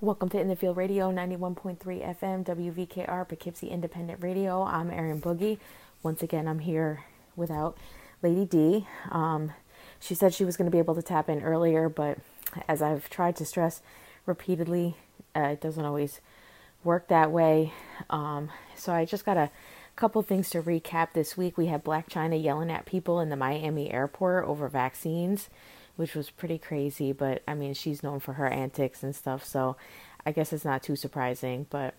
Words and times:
Welcome 0.00 0.28
to 0.28 0.38
In 0.38 0.46
the 0.46 0.54
Field 0.54 0.76
Radio 0.76 1.10
91.3 1.10 1.76
FM 1.82 2.44
WVKR 2.44 3.26
Poughkeepsie 3.26 3.66
Independent 3.66 4.22
Radio. 4.22 4.62
I'm 4.62 4.92
Erin 4.92 5.20
Boogie. 5.20 5.58
Once 6.04 6.22
again, 6.22 6.46
I'm 6.46 6.60
here 6.60 7.02
without 7.34 7.76
Lady 8.22 8.44
D. 8.44 8.86
Um, 9.10 9.50
she 9.98 10.14
said 10.14 10.32
she 10.32 10.44
was 10.44 10.56
going 10.56 10.70
to 10.70 10.72
be 10.72 10.78
able 10.78 10.94
to 10.94 11.02
tap 11.02 11.28
in 11.28 11.42
earlier, 11.42 11.88
but 11.88 12.18
as 12.68 12.80
I've 12.80 13.10
tried 13.10 13.34
to 13.38 13.44
stress 13.44 13.82
repeatedly, 14.24 14.96
uh, 15.34 15.48
it 15.54 15.60
doesn't 15.60 15.84
always 15.84 16.20
work 16.84 17.08
that 17.08 17.32
way. 17.32 17.72
Um, 18.08 18.50
so 18.76 18.92
I 18.92 19.04
just 19.04 19.24
got 19.24 19.36
a 19.36 19.50
couple 19.96 20.22
things 20.22 20.48
to 20.50 20.62
recap 20.62 21.12
this 21.12 21.36
week. 21.36 21.58
We 21.58 21.66
had 21.66 21.84
Blac 21.84 22.08
Chyna 22.08 22.40
yelling 22.40 22.70
at 22.70 22.86
people 22.86 23.18
in 23.18 23.30
the 23.30 23.36
Miami 23.36 23.90
airport 23.90 24.44
over 24.44 24.68
vaccines 24.68 25.50
which 25.98 26.14
was 26.14 26.30
pretty 26.30 26.58
crazy. 26.58 27.10
But 27.10 27.42
I 27.48 27.54
mean, 27.54 27.74
she's 27.74 28.04
known 28.04 28.20
for 28.20 28.34
her 28.34 28.46
antics 28.46 29.02
and 29.02 29.14
stuff, 29.14 29.44
so 29.44 29.76
I 30.24 30.30
guess 30.30 30.52
it's 30.52 30.64
not 30.64 30.80
too 30.80 30.94
surprising. 30.94 31.66
But 31.70 31.94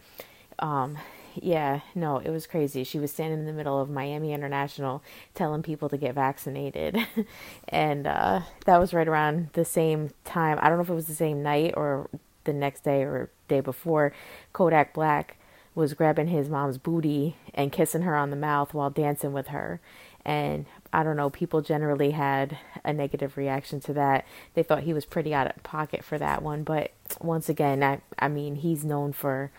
um, 0.58 0.98
yeah, 1.36 1.82
no, 1.94 2.18
it 2.20 2.30
was 2.30 2.48
crazy. 2.48 2.86
She 2.86 2.98
was 2.98 3.12
standing 3.12 3.40
in 3.40 3.46
the 3.46 3.52
middle 3.52 3.80
of 3.80 3.90
Miami 3.90 4.32
International 4.32 5.04
telling 5.36 5.64
people 5.64 5.90
to 5.90 5.98
get 5.98 6.16
vaccinated. 6.16 6.98
and 7.68 8.08
uh, 8.08 8.42
that 8.66 8.78
was 8.78 8.94
right 8.94 9.08
around 9.08 9.50
the 9.52 9.66
same 9.66 10.12
time. 10.24 10.58
I 10.62 10.70
don't 10.70 10.78
know 10.78 10.84
if 10.84 10.90
it 10.90 10.94
was 10.94 11.08
the 11.08 11.14
same 11.14 11.44
night 11.44 11.74
or 11.76 12.10
the 12.46 12.54
next 12.54 12.86
day 12.86 13.04
or 13.04 13.30
day 13.50 13.60
before. 13.60 14.14
Kodak 14.54 14.94
Black 14.94 15.36
was 15.76 15.94
grabbing 15.94 16.28
his 16.28 16.50
mom's 16.50 16.78
booty 16.78 17.36
and 17.54 17.72
kissing 17.72 18.04
her 18.04 18.16
on 18.16 18.30
the 18.30 18.36
mouth 18.36 18.74
while 18.74 18.90
dancing 18.90 19.34
with 19.34 19.48
her. 19.48 19.82
And 20.30 20.68
I 20.94 21.02
don't 21.02 21.18
know, 21.18 21.32
people 21.32 21.64
generally 21.64 22.12
had 22.12 22.56
a 22.86 22.94
negative 22.94 23.36
reaction 23.36 23.80
to 23.80 23.94
that. 23.94 24.28
They 24.54 24.62
thought 24.62 24.84
he 24.84 24.94
was 24.94 25.04
pretty 25.04 25.34
out 25.34 25.48
of 25.48 25.64
pocket 25.64 26.04
for 26.04 26.20
that 26.20 26.44
one, 26.44 26.62
but 26.62 26.92
once 27.20 27.50
again, 27.50 27.82
I 27.82 28.02
I 28.20 28.28
mean, 28.28 28.54
he's 28.54 28.86
known 28.86 29.12
for 29.12 29.50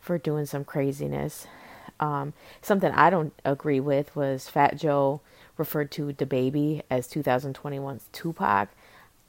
for 0.00 0.18
doing 0.18 0.44
some 0.44 0.64
craziness. 0.64 1.46
Um, 2.00 2.32
something 2.62 2.90
I 2.90 3.10
don't 3.10 3.32
agree 3.44 3.78
with 3.78 4.16
was 4.16 4.48
Fat 4.48 4.76
Joe 4.76 5.20
referred 5.56 5.92
to 5.92 6.12
the 6.12 6.26
baby 6.26 6.82
as 6.90 7.06
2021's 7.06 8.08
Tupac. 8.10 8.70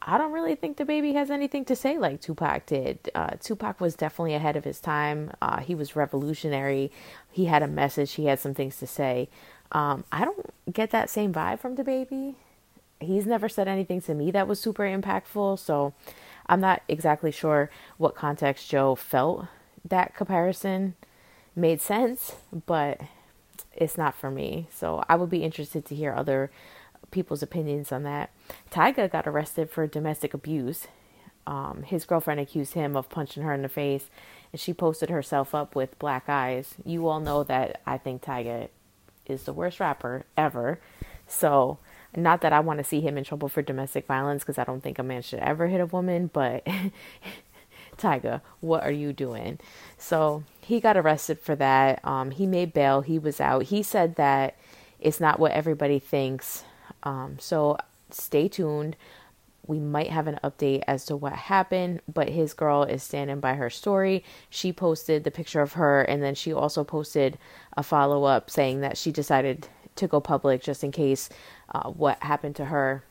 I 0.02 0.18
don't 0.18 0.32
really 0.32 0.56
think 0.56 0.78
the 0.78 0.86
baby 0.86 1.14
has 1.14 1.30
anything 1.30 1.66
to 1.66 1.76
say 1.76 2.00
like 2.00 2.20
Tupac 2.20 2.66
did. 2.66 3.12
Uh, 3.14 3.36
Tupac 3.40 3.80
was 3.80 3.94
definitely 3.94 4.34
ahead 4.34 4.56
of 4.56 4.64
his 4.64 4.80
time. 4.80 5.34
Uh, 5.40 5.60
he 5.60 5.76
was 5.76 5.96
revolutionary. 5.96 6.92
He 7.32 7.46
had 7.46 7.62
a 7.62 7.68
message. 7.68 8.14
He 8.14 8.26
had 8.26 8.40
some 8.40 8.56
things 8.56 8.78
to 8.80 8.88
say. 8.88 9.30
Um, 9.72 10.04
I 10.12 10.26
don't 10.26 10.46
get 10.72 10.92
that 10.92 11.10
same 11.10 11.34
vibe 11.34 11.60
from 11.60 11.76
the 11.76 11.84
baby. 11.84 12.36
He's 13.00 13.26
never 13.26 13.48
said 13.48 13.68
anything 13.68 14.02
to 14.02 14.14
me 14.14 14.32
that 14.32 14.48
was 14.48 14.60
super 14.60 14.84
impactful, 14.84 15.60
so 15.60 15.94
I'm 16.48 16.60
not 16.60 16.82
exactly 16.88 17.32
sure 17.32 17.70
what 17.98 18.16
context 18.16 18.70
Joe 18.70 18.96
felt 18.96 19.46
that 19.88 20.16
comparison 20.16 20.96
made 21.56 21.82
sense, 21.82 22.36
but 22.66 23.00
it's 23.74 23.98
not 23.98 24.16
for 24.16 24.30
me. 24.32 24.68
So 24.72 25.04
I 25.08 25.16
would 25.16 25.30
be 25.30 25.44
interested 25.44 25.86
to 25.86 25.96
hear 25.96 26.14
other 26.14 26.52
people's 27.12 27.44
opinions 27.44 27.92
on 27.92 28.04
that. 28.04 28.32
Tyga 28.72 29.10
got 29.12 29.28
arrested 29.28 29.70
for 29.70 29.88
domestic 29.88 30.34
abuse. 30.34 30.88
Um, 31.48 31.84
his 31.84 32.06
girlfriend 32.06 32.40
accused 32.40 32.74
him 32.74 32.96
of 32.96 33.10
punching 33.10 33.44
her 33.44 33.54
in 33.54 33.62
the 33.62 33.70
face, 33.70 34.10
and 34.52 34.60
she 34.60 34.74
posted 34.74 35.10
herself 35.10 35.56
up 35.56 35.76
with 35.76 35.98
black 36.00 36.28
eyes. 36.28 36.76
You 36.86 37.08
all 37.08 37.20
know 37.20 37.44
that 37.44 37.82
I 37.86 37.98
think 37.98 38.22
Tyga 38.22 38.70
is 39.30 39.44
the 39.44 39.54
worst 39.54 39.80
rapper 39.80 40.26
ever. 40.38 40.80
So, 41.28 41.80
not 42.16 42.42
that 42.42 42.54
I 42.54 42.60
want 42.60 42.80
to 42.80 42.84
see 42.84 43.02
him 43.02 43.18
in 43.18 43.24
trouble 43.24 43.50
for 43.50 43.62
domestic 43.62 44.08
violence 44.08 44.44
because 44.44 44.58
I 44.58 44.64
don't 44.64 44.82
think 44.82 44.98
a 44.98 45.04
man 45.04 45.22
should 45.22 45.40
ever 45.40 45.68
hit 45.68 45.80
a 45.80 45.86
woman, 45.86 46.30
but 46.32 46.66
Tyga, 47.98 48.42
what 48.62 48.84
are 48.84 48.92
you 48.92 49.14
doing? 49.14 49.60
So, 49.98 50.44
he 50.62 50.80
got 50.80 50.98
arrested 50.98 51.40
for 51.40 51.56
that. 51.56 52.04
Um, 52.04 52.32
he 52.32 52.46
made 52.48 52.74
bail, 52.74 53.02
he 53.02 53.20
was 53.20 53.40
out. 53.40 53.64
He 53.64 53.84
said 53.84 54.16
that 54.16 54.58
it's 55.00 55.20
not 55.20 55.40
what 55.40 55.52
everybody 55.52 56.00
thinks. 56.00 56.64
Um, 57.04 57.38
so, 57.40 57.78
stay 58.10 58.48
tuned 58.48 58.96
we 59.70 59.80
might 59.80 60.10
have 60.10 60.26
an 60.26 60.40
update 60.44 60.84
as 60.88 61.06
to 61.06 61.16
what 61.16 61.34
happened, 61.34 62.02
but 62.12 62.28
his 62.28 62.54
girl 62.54 62.82
is 62.84 63.04
standing 63.04 63.40
by 63.40 63.54
her 63.54 63.70
story. 63.70 64.24
She 64.50 64.74
posted 64.74 65.24
the 65.24 65.32
picture 65.32 65.62
of 65.62 65.74
her, 65.74 66.02
and 66.02 66.24
then 66.24 66.34
she 66.34 66.52
also 66.52 66.84
posted 66.84 67.38
a 67.78 67.84
follow 67.84 68.24
up 68.24 68.50
saying 68.50 68.82
that 68.82 68.98
she 68.98 69.12
decided 69.12 69.68
to 69.96 70.08
go 70.08 70.20
public 70.20 70.64
just 70.64 70.84
in 70.84 70.92
case 70.92 71.30
uh, 71.72 71.90
what 71.92 72.22
happened 72.24 72.56
to 72.56 72.66
her 72.66 73.04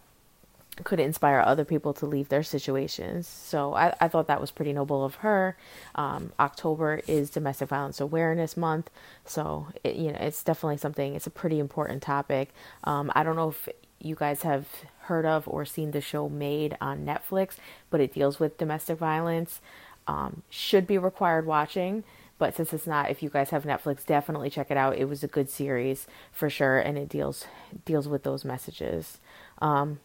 could 0.85 1.01
inspire 1.01 1.41
other 1.41 1.65
people 1.65 1.93
to 1.93 2.07
leave 2.07 2.29
their 2.29 2.43
situations. 2.43 3.27
So 3.27 3.75
I, 3.75 3.95
I 4.01 4.09
thought 4.09 4.27
that 4.27 4.41
was 4.41 4.51
pretty 4.51 4.73
noble 4.73 5.05
of 5.05 5.17
her. 5.17 5.57
Um, 5.95 6.33
October 6.41 7.03
is 7.07 7.31
Domestic 7.31 7.69
Violence 7.69 8.01
Awareness 8.01 8.57
Month, 8.57 8.91
so 9.25 9.69
it, 9.85 9.97
you 9.97 10.11
know 10.13 10.19
it's 10.21 10.43
definitely 10.43 10.77
something. 10.77 11.15
It's 11.15 11.27
a 11.27 11.31
pretty 11.31 11.59
important 11.59 12.03
topic. 12.03 12.53
Um, 12.85 13.13
I 13.15 13.23
don't 13.23 13.37
know 13.37 13.51
if 13.51 13.69
you 14.01 14.15
guys 14.15 14.43
have 14.43 14.67
heard 15.03 15.27
of 15.27 15.49
or 15.49 15.65
seen 15.65 15.91
the 15.91 16.01
show 16.01 16.29
Maid 16.29 16.77
on 16.81 17.05
Netflix, 17.05 17.57
but 17.91 18.01
it 18.01 18.15
deals 18.15 18.39
with 18.39 18.59
domestic 18.59 18.99
violence. 18.99 19.61
Um, 20.07 20.43
should 20.49 20.87
be 20.87 20.97
required 20.97 21.45
watching, 21.45 22.03
but 22.39 22.55
since 22.57 22.73
it's 22.73 22.87
not, 22.87 23.11
if 23.11 23.23
you 23.23 23.29
guys 23.29 23.51
have 23.51 23.65
Netflix, 23.65 24.07
definitely 24.07 24.49
check 24.49 24.71
it 24.71 24.77
out. 24.77 24.97
It 24.97 25.05
was 25.07 25.23
a 25.23 25.29
good 25.29 25.51
series 25.51 26.07
for 26.33 26.49
sure, 26.49 26.79
and 26.79 26.97
it 26.97 27.09
deals 27.09 27.47
deals 27.85 28.09
with 28.09 28.23
those 28.23 28.45
messages. 28.45 29.19
Um, 29.61 30.01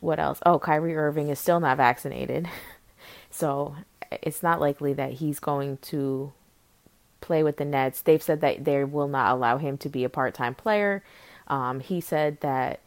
what 0.00 0.18
else? 0.18 0.40
Oh, 0.44 0.58
Kyrie 0.58 0.96
Irving 0.96 1.30
is 1.30 1.38
still 1.38 1.60
not 1.60 1.78
vaccinated, 1.78 2.48
so 3.30 3.76
it's 4.10 4.42
not 4.42 4.60
likely 4.60 4.92
that 4.94 5.14
he's 5.14 5.38
going 5.38 5.78
to 5.78 6.32
play 7.20 7.42
with 7.42 7.56
the 7.56 7.64
Nets. 7.64 8.02
They've 8.02 8.22
said 8.22 8.40
that 8.42 8.64
they 8.64 8.84
will 8.84 9.08
not 9.08 9.32
allow 9.32 9.56
him 9.56 9.78
to 9.78 9.88
be 9.88 10.04
a 10.04 10.10
part 10.10 10.34
time 10.34 10.54
player. 10.54 11.02
Um, 11.48 11.80
he 11.80 12.00
said 12.00 12.40
that 12.40 12.80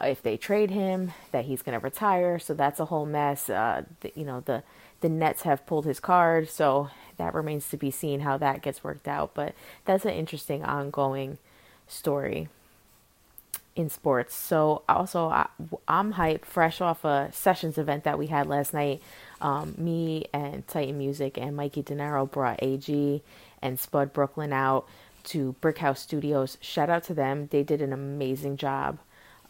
if 0.00 0.22
they 0.22 0.36
trade 0.36 0.70
him, 0.70 1.12
that 1.32 1.44
he's 1.44 1.62
going 1.62 1.78
to 1.78 1.82
retire. 1.82 2.38
So 2.38 2.54
that's 2.54 2.80
a 2.80 2.86
whole 2.86 3.06
mess. 3.06 3.50
Uh, 3.50 3.84
the, 4.00 4.12
you 4.14 4.24
know, 4.24 4.40
the 4.40 4.62
the 5.00 5.08
Nets 5.08 5.42
have 5.42 5.64
pulled 5.64 5.86
his 5.86 5.98
card, 5.98 6.50
so 6.50 6.90
that 7.16 7.34
remains 7.34 7.68
to 7.70 7.76
be 7.78 7.90
seen 7.90 8.20
how 8.20 8.36
that 8.36 8.60
gets 8.60 8.84
worked 8.84 9.08
out. 9.08 9.32
But 9.34 9.54
that's 9.86 10.04
an 10.04 10.12
interesting 10.12 10.62
ongoing 10.62 11.38
story 11.88 12.48
in 13.76 13.88
sports. 13.88 14.34
So 14.34 14.82
also, 14.88 15.28
I, 15.28 15.46
am 15.88 16.14
hyped, 16.14 16.44
fresh 16.44 16.80
off 16.80 17.04
a 17.04 17.30
sessions 17.32 17.78
event 17.78 18.04
that 18.04 18.18
we 18.18 18.26
had 18.26 18.46
last 18.46 18.74
night. 18.74 19.00
Um, 19.40 19.74
me 19.78 20.26
and 20.32 20.66
Titan 20.68 20.98
Music 20.98 21.38
and 21.38 21.56
Mikey 21.56 21.82
Denaro 21.82 22.30
brought 22.30 22.62
AG 22.62 23.22
and 23.62 23.78
Spud 23.78 24.12
Brooklyn 24.12 24.52
out 24.52 24.86
to 25.24 25.54
Brickhouse 25.60 25.98
Studios. 25.98 26.58
Shout 26.60 26.90
out 26.90 27.04
to 27.04 27.14
them; 27.14 27.48
they 27.50 27.62
did 27.62 27.82
an 27.82 27.92
amazing 27.92 28.56
job 28.56 28.98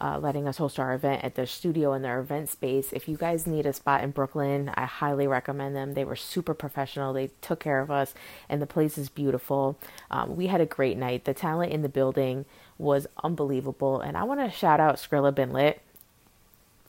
uh, 0.01 0.17
letting 0.17 0.47
us 0.47 0.57
host 0.57 0.79
our 0.79 0.93
event 0.93 1.23
at 1.23 1.35
their 1.35 1.45
studio 1.45 1.93
in 1.93 2.01
their 2.01 2.19
event 2.19 2.49
space. 2.49 2.91
If 2.91 3.07
you 3.07 3.15
guys 3.17 3.45
need 3.45 3.67
a 3.67 3.73
spot 3.73 4.03
in 4.03 4.09
Brooklyn, 4.09 4.71
I 4.73 4.85
highly 4.85 5.27
recommend 5.27 5.75
them. 5.75 5.93
They 5.93 6.03
were 6.03 6.15
super 6.15 6.55
professional, 6.55 7.13
they 7.13 7.29
took 7.41 7.59
care 7.59 7.79
of 7.79 7.91
us, 7.91 8.15
and 8.49 8.59
the 8.61 8.67
place 8.67 8.97
is 8.97 9.09
beautiful. 9.09 9.77
Um, 10.09 10.35
we 10.35 10.47
had 10.47 10.59
a 10.59 10.65
great 10.65 10.97
night. 10.97 11.25
The 11.25 11.35
talent 11.35 11.71
in 11.71 11.83
the 11.83 11.89
building 11.89 12.45
was 12.79 13.05
unbelievable, 13.23 14.01
and 14.01 14.17
I 14.17 14.23
want 14.23 14.39
to 14.39 14.49
shout 14.49 14.79
out 14.79 14.95
Skrilla 14.95 15.33
Bin 15.33 15.53
Lit. 15.53 15.81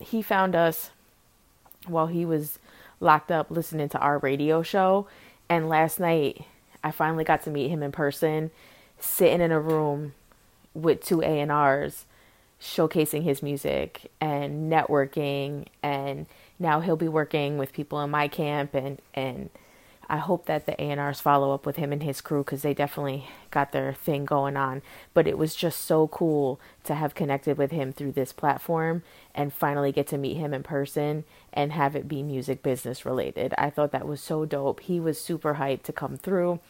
He 0.01 0.23
found 0.23 0.57
us 0.57 0.91
while 1.87 2.07
he 2.07 2.25
was 2.25 2.59
locked 2.99 3.31
up 3.31 3.51
listening 3.51 3.91
to 3.91 3.99
our 3.99 4.19
radio 4.19 4.63
show, 4.63 5.07
and 5.51 5.69
last 5.69 6.01
night 6.01 6.47
I 6.83 6.93
finally 6.93 7.25
got 7.25 7.43
to 7.43 7.51
meet 7.51 7.69
him 7.69 7.83
in 7.83 7.93
person, 7.93 8.51
sitting 9.03 9.41
in 9.41 9.53
a 9.53 9.61
room 9.61 10.15
with 10.75 11.05
two 11.05 11.23
A&Rs 11.23 12.07
showcasing 12.61 13.25
his 13.25 13.43
music 13.43 14.11
and 14.21 14.73
networking 14.73 15.67
and 15.83 16.27
now 16.59 16.81
he'll 16.81 16.97
be 16.97 17.09
working 17.09 17.59
with 17.59 17.73
people 17.73 18.01
in 18.01 18.11
my 18.11 18.29
camp 18.29 18.73
and 18.75 19.01
and 19.15 19.51
I 20.09 20.19
hope 20.19 20.47
that 20.47 20.67
the 20.67 20.81
A&Rs 20.81 21.21
follow 21.21 21.55
up 21.55 21.65
with 21.65 21.77
him 21.77 21.91
and 21.91 22.03
his 22.03 22.21
crew 22.21 22.45
cuz 22.45 22.63
they 22.63 22.73
definitely 22.73 23.27
got 23.51 23.73
their 23.73 23.93
thing 23.93 24.25
going 24.25 24.57
on 24.57 24.81
but 25.13 25.27
it 25.27 25.37
was 25.37 25.57
just 25.57 25.83
so 25.83 26.07
cool 26.07 26.61
to 26.85 26.95
have 26.95 27.17
connected 27.17 27.59
with 27.59 27.73
him 27.73 27.93
through 27.93 28.13
this 28.13 28.33
platform 28.33 29.03
and 29.35 29.53
finally 29.53 29.91
get 29.91 30.07
to 30.09 30.19
meet 30.19 30.37
him 30.37 30.55
in 30.55 30.63
person 30.63 31.25
and 31.53 31.73
have 31.73 31.97
it 31.97 32.09
be 32.09 32.23
music 32.23 32.63
business 32.63 33.05
related. 33.05 33.55
I 33.59 33.71
thought 33.71 33.93
that 33.93 34.07
was 34.07 34.21
so 34.21 34.45
dope. 34.45 34.81
He 34.81 35.01
was 35.01 35.21
super 35.21 35.55
hyped 35.55 35.83
to 35.85 35.93
come 35.93 36.17
through. 36.17 36.61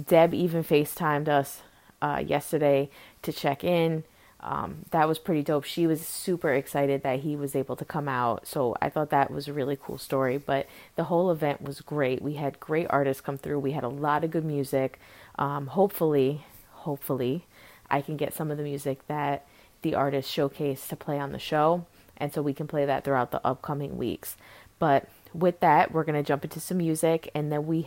Deb 0.00 0.32
even 0.34 0.64
FaceTimed 0.64 1.28
us 1.28 1.62
uh, 2.02 2.22
yesterday 2.26 2.90
to 3.22 3.32
check 3.32 3.64
in 3.64 4.04
um, 4.42 4.84
that 4.90 5.06
was 5.06 5.18
pretty 5.20 5.42
dope. 5.42 5.64
She 5.64 5.86
was 5.86 6.04
super 6.04 6.52
excited 6.52 7.02
that 7.02 7.20
he 7.20 7.36
was 7.36 7.54
able 7.54 7.76
to 7.76 7.84
come 7.84 8.08
out. 8.08 8.46
So 8.46 8.76
I 8.82 8.88
thought 8.88 9.10
that 9.10 9.30
was 9.30 9.46
a 9.46 9.52
really 9.52 9.78
cool 9.80 9.98
story. 9.98 10.36
But 10.36 10.66
the 10.96 11.04
whole 11.04 11.30
event 11.30 11.62
was 11.62 11.80
great. 11.80 12.20
We 12.20 12.34
had 12.34 12.58
great 12.58 12.88
artists 12.90 13.20
come 13.20 13.38
through. 13.38 13.60
We 13.60 13.72
had 13.72 13.84
a 13.84 13.88
lot 13.88 14.24
of 14.24 14.32
good 14.32 14.44
music. 14.44 14.98
Um, 15.38 15.68
hopefully, 15.68 16.44
hopefully, 16.70 17.46
I 17.88 18.00
can 18.00 18.16
get 18.16 18.34
some 18.34 18.50
of 18.50 18.56
the 18.56 18.64
music 18.64 19.06
that 19.06 19.46
the 19.82 19.94
artists 19.94 20.30
showcase 20.30 20.88
to 20.88 20.96
play 20.96 21.20
on 21.20 21.30
the 21.30 21.38
show. 21.38 21.86
And 22.16 22.32
so 22.32 22.42
we 22.42 22.52
can 22.52 22.66
play 22.66 22.84
that 22.84 23.04
throughout 23.04 23.30
the 23.30 23.44
upcoming 23.46 23.96
weeks. 23.96 24.36
But 24.80 25.08
with 25.32 25.60
that, 25.60 25.92
we're 25.92 26.04
going 26.04 26.20
to 26.20 26.26
jump 26.26 26.42
into 26.42 26.58
some 26.58 26.78
music 26.78 27.30
and 27.34 27.52
then 27.52 27.66
we 27.66 27.86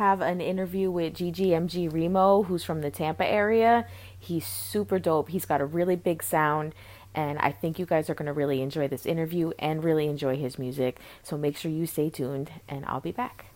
have 0.00 0.22
an 0.22 0.40
interview 0.40 0.90
with 0.90 1.12
GGMG 1.12 1.92
Remo, 1.92 2.44
who's 2.44 2.64
from 2.64 2.80
the 2.80 2.90
Tampa 2.90 3.26
area. 3.26 3.86
He's 4.18 4.46
super 4.46 4.98
dope. 4.98 5.28
He's 5.28 5.44
got 5.44 5.60
a 5.60 5.66
really 5.66 5.94
big 5.94 6.22
sound, 6.22 6.74
and 7.14 7.38
I 7.38 7.52
think 7.52 7.78
you 7.78 7.84
guys 7.84 8.08
are 8.08 8.14
going 8.14 8.24
to 8.24 8.32
really 8.32 8.62
enjoy 8.62 8.88
this 8.88 9.04
interview 9.04 9.50
and 9.58 9.84
really 9.84 10.06
enjoy 10.06 10.38
his 10.38 10.58
music. 10.58 11.00
So 11.22 11.36
make 11.36 11.54
sure 11.54 11.70
you 11.70 11.84
stay 11.84 12.08
tuned, 12.08 12.50
and 12.66 12.86
I'll 12.86 13.02
be 13.02 13.12
back. 13.12 13.52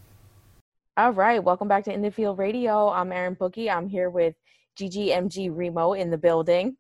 All 0.99 1.13
right, 1.15 1.43
welcome 1.43 1.67
back 1.67 1.85
to 1.85 1.95
In 1.95 2.03
the 2.03 2.11
Field 2.11 2.39
Radio. 2.39 2.91
I'm 2.91 3.11
Erin 3.11 3.37
Boogie. 3.37 3.75
I'm 3.75 3.89
here 3.89 4.11
with 4.11 4.35
GGMG 4.79 5.49
Remo 5.51 5.95
in 5.95 6.11
the 6.11 6.19
building. 6.19 6.77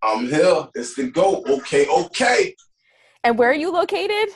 I'm 0.00 0.28
here. 0.28 0.66
It's 0.74 0.94
the 0.94 1.10
GOAT. 1.10 1.46
Okay, 1.46 1.86
okay. 1.86 2.56
And 3.22 3.36
where 3.36 3.50
are 3.50 3.54
you 3.54 3.70
located? 3.70 4.34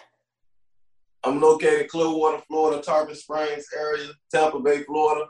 I'm 1.25 1.41
located 1.41 1.89
Clearwater, 1.89 2.43
Florida, 2.49 2.83
Tarpon 2.83 3.15
Springs 3.15 3.67
area, 3.79 4.09
Tampa 4.33 4.59
Bay, 4.61 4.83
Florida. 4.85 5.27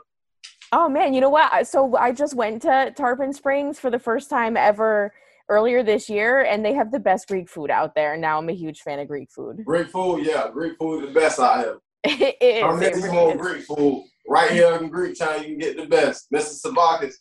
Oh 0.71 0.87
man, 0.87 1.13
you 1.13 1.19
know 1.19 1.29
what? 1.29 1.67
So 1.67 1.95
I 1.97 2.13
just 2.13 2.33
went 2.33 2.61
to 2.61 2.93
Tarpon 2.95 3.33
Springs 3.33 3.77
for 3.77 3.89
the 3.89 3.99
first 3.99 4.29
time 4.29 4.55
ever 4.55 5.13
earlier 5.49 5.83
this 5.83 6.09
year, 6.09 6.43
and 6.43 6.63
they 6.63 6.73
have 6.73 6.91
the 6.91 6.99
best 6.99 7.27
Greek 7.27 7.49
food 7.49 7.69
out 7.69 7.93
there. 7.93 8.15
Now 8.15 8.37
I'm 8.37 8.49
a 8.49 8.53
huge 8.53 8.79
fan 8.79 8.99
of 8.99 9.09
Greek 9.09 9.29
food. 9.31 9.65
Greek 9.65 9.89
food, 9.89 10.25
yeah, 10.25 10.49
Greek 10.51 10.77
food 10.79 11.03
is 11.03 11.13
the 11.13 11.19
best 11.19 11.39
I 11.39 11.59
have. 11.59 11.77
it 12.03 12.37
is. 12.39 12.63
I'm 12.63 12.81
it 12.81 12.95
really. 12.95 13.37
Greek 13.37 13.63
food. 13.65 14.05
Right 14.29 14.51
here 14.51 14.77
in 14.77 14.87
Greek 14.87 15.19
town, 15.19 15.39
you 15.39 15.49
can 15.49 15.57
get 15.57 15.75
the 15.75 15.87
best. 15.87 16.31
Mrs. 16.33 16.61
Sabakis. 16.65 17.15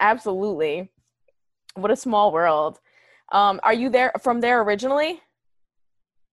Absolutely. 0.00 0.90
What 1.74 1.90
a 1.90 1.96
small 1.96 2.32
world. 2.32 2.80
Um, 3.30 3.60
are 3.62 3.74
you 3.74 3.90
there 3.90 4.12
from 4.22 4.40
there 4.40 4.62
originally? 4.62 5.20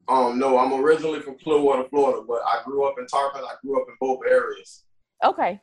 Um, 0.10 0.40
no, 0.40 0.58
I'm 0.58 0.74
originally 0.74 1.20
from 1.20 1.38
Clearwater, 1.38 1.90
Florida, 1.90 2.24
but 2.26 2.42
I 2.46 2.62
grew 2.64 2.88
up 2.88 2.96
in 2.98 3.08
Tarpon. 3.08 3.44
I 3.44 3.56
grew 3.62 3.82
up 3.82 3.88
in 3.90 3.96
both 4.00 4.20
areas. 4.28 4.86
Okay. 5.24 5.60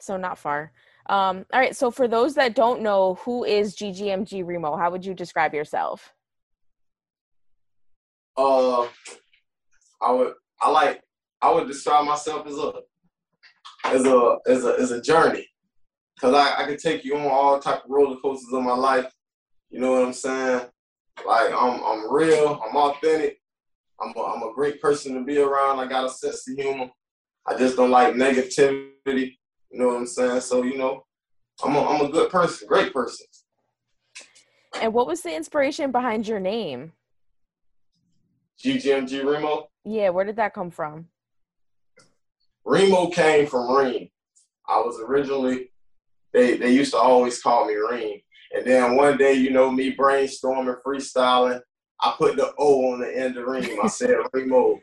So 0.00 0.16
not 0.16 0.38
far. 0.38 0.72
Um, 1.08 1.44
all 1.52 1.60
right. 1.60 1.76
So 1.76 1.90
for 1.90 2.08
those 2.08 2.34
that 2.34 2.54
don't 2.54 2.82
know, 2.82 3.14
who 3.22 3.44
is 3.44 3.76
GGMG 3.76 4.46
Remo? 4.46 4.76
How 4.76 4.90
would 4.90 5.04
you 5.04 5.14
describe 5.14 5.54
yourself? 5.54 6.12
Uh, 8.36 8.86
I 10.02 10.12
would, 10.12 10.34
I 10.60 10.70
like, 10.70 11.02
I 11.40 11.52
would 11.52 11.68
describe 11.68 12.04
myself 12.04 12.46
as 12.46 12.56
a, 12.58 12.72
as 13.84 14.04
a, 14.04 14.38
as 14.46 14.64
a, 14.64 14.74
as 14.78 14.90
a 14.90 15.00
journey, 15.00 15.46
cause 16.20 16.34
I, 16.34 16.62
I 16.62 16.66
can 16.66 16.76
take 16.76 17.04
you 17.04 17.16
on 17.16 17.26
all 17.26 17.58
type 17.60 17.84
of 17.84 17.90
roller 17.90 18.16
coasters 18.20 18.52
of 18.52 18.62
my 18.62 18.74
life. 18.74 19.10
You 19.70 19.80
know 19.80 19.92
what 19.92 20.04
I'm 20.04 20.12
saying? 20.12 20.66
Like 21.26 21.52
I'm, 21.52 21.82
I'm 21.82 22.12
real. 22.12 22.60
I'm 22.62 22.76
authentic. 22.76 23.38
I'm 24.00 24.12
a, 24.16 24.22
I'm 24.22 24.42
a 24.42 24.52
great 24.54 24.80
person 24.80 25.14
to 25.14 25.24
be 25.24 25.38
around. 25.38 25.78
I 25.80 25.86
got 25.86 26.04
a 26.04 26.10
sense 26.10 26.48
of 26.48 26.56
humor. 26.56 26.90
I 27.46 27.56
just 27.56 27.76
don't 27.76 27.90
like 27.90 28.14
negativity. 28.14 29.36
You 29.70 29.78
know 29.78 29.88
what 29.88 29.96
I'm 29.96 30.06
saying? 30.06 30.40
So 30.40 30.62
you 30.62 30.76
know, 30.76 31.04
I'm 31.64 31.74
a, 31.76 31.84
I'm 31.86 32.06
a 32.06 32.10
good 32.10 32.30
person, 32.30 32.68
great 32.68 32.92
person. 32.92 33.26
And 34.80 34.92
what 34.92 35.06
was 35.06 35.22
the 35.22 35.34
inspiration 35.34 35.90
behind 35.90 36.28
your 36.28 36.40
name? 36.40 36.92
GGMG 38.62 39.24
Remo. 39.24 39.68
Yeah, 39.84 40.10
where 40.10 40.24
did 40.24 40.36
that 40.36 40.54
come 40.54 40.70
from? 40.70 41.08
Remo 42.64 43.08
came 43.08 43.46
from 43.46 43.74
Reem. 43.74 44.08
I 44.68 44.78
was 44.78 45.00
originally 45.00 45.70
they 46.32 46.56
they 46.56 46.72
used 46.72 46.92
to 46.92 46.98
always 46.98 47.40
call 47.40 47.66
me 47.66 47.74
Reem. 47.74 48.20
And 48.54 48.66
then 48.66 48.96
one 48.96 49.16
day, 49.16 49.34
you 49.34 49.50
know, 49.50 49.70
me 49.70 49.94
brainstorming, 49.94 50.76
freestyling, 50.86 51.60
I 52.00 52.14
put 52.18 52.36
the 52.36 52.52
O 52.58 52.92
on 52.92 53.00
the 53.00 53.16
end 53.16 53.36
of 53.36 53.46
Reem. 53.46 53.78
I 53.82 53.86
said 53.88 54.16
Remo. 54.32 54.78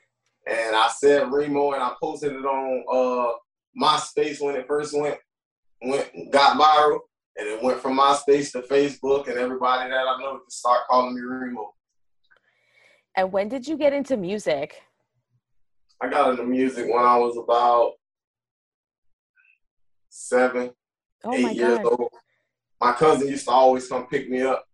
And 0.48 0.75
I 0.75 0.89
said 0.89 1.31
Remo 1.31 1.71
and 1.71 1.81
I 1.83 1.94
posted 2.01 2.33
it 2.33 2.45
on 2.45 2.83
uh 2.92 3.33
MySpace 3.81 4.42
when 4.42 4.56
it 4.56 4.68
first 4.68 4.98
went 4.98 5.18
went 5.83 6.10
got 6.31 6.60
viral. 6.60 7.00
And 7.36 7.48
it 7.48 7.63
went 7.63 7.80
from 7.80 7.98
MySpace 7.98 8.51
to 8.51 8.62
Facebook 8.62 9.27
and 9.27 9.38
everybody 9.38 9.89
that 9.89 10.07
I 10.07 10.18
know 10.19 10.39
just 10.45 10.60
start 10.60 10.81
calling 10.89 11.15
me 11.15 11.21
Remo. 11.21 11.74
And 13.15 13.31
when 13.31 13.48
did 13.50 13.68
you 13.68 13.77
get 13.77 13.94
into 13.94 14.18
music? 14.18 14.81
I 16.01 16.10
got 16.10 16.31
into 16.31 16.44
music 16.44 16.88
when 16.92 17.04
I 17.04 17.18
was 17.18 17.38
about 17.38 17.94
seven, 20.10 20.71
Oh 21.24 21.33
eight 21.33 21.56
years 21.56 21.77
god. 21.80 21.86
old. 21.86 22.12
My 22.81 22.92
cousin 22.94 23.30
used 23.30 23.45
to 23.45 23.51
always 23.51 23.88
come 23.88 24.07
pick 24.07 24.30
me 24.30 24.42
up, 24.42 24.65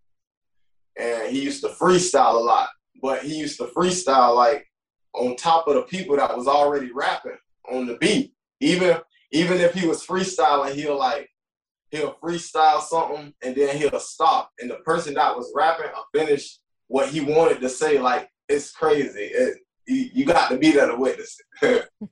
and 0.99 1.31
he 1.35 1.41
used 1.41 1.61
to 1.63 1.69
freestyle 1.69 2.35
a 2.35 2.39
lot. 2.39 2.69
But 3.01 3.23
he 3.23 3.35
used 3.37 3.57
to 3.59 3.65
freestyle 3.65 4.35
like 4.35 4.65
on 5.13 5.35
top 5.35 5.67
of 5.67 5.75
the 5.75 5.83
people 5.83 6.17
that 6.17 6.35
was 6.35 6.47
already 6.47 6.91
rapping 6.91 7.37
on 7.71 7.87
the 7.87 7.95
beat. 7.95 8.33
Even 8.59 8.97
even 9.31 9.59
if 9.59 9.73
he 9.73 9.87
was 9.87 10.05
freestyling, 10.05 10.73
he'll 10.73 10.97
like 10.99 11.29
he'll 11.91 12.15
freestyle 12.21 12.81
something 12.81 13.33
and 13.41 13.55
then 13.55 13.77
he'll 13.77 13.99
stop, 13.99 14.51
and 14.59 14.69
the 14.69 14.75
person 14.77 15.13
that 15.15 15.35
was 15.35 15.51
rapping 15.55 15.87
uh, 15.87 15.91
will 16.13 16.19
finish 16.25 16.59
what 16.87 17.09
he 17.09 17.21
wanted 17.21 17.61
to 17.61 17.69
say. 17.69 17.99
Like 17.99 18.29
it's 18.49 18.71
crazy. 18.71 19.21
It, 19.31 19.57
you, 19.87 20.09
you 20.13 20.25
got 20.25 20.49
to 20.49 20.57
be 20.57 20.71
there 20.71 20.87
to 20.87 20.95
witness 20.97 21.37
it. 21.61 21.87
so 22.01 22.07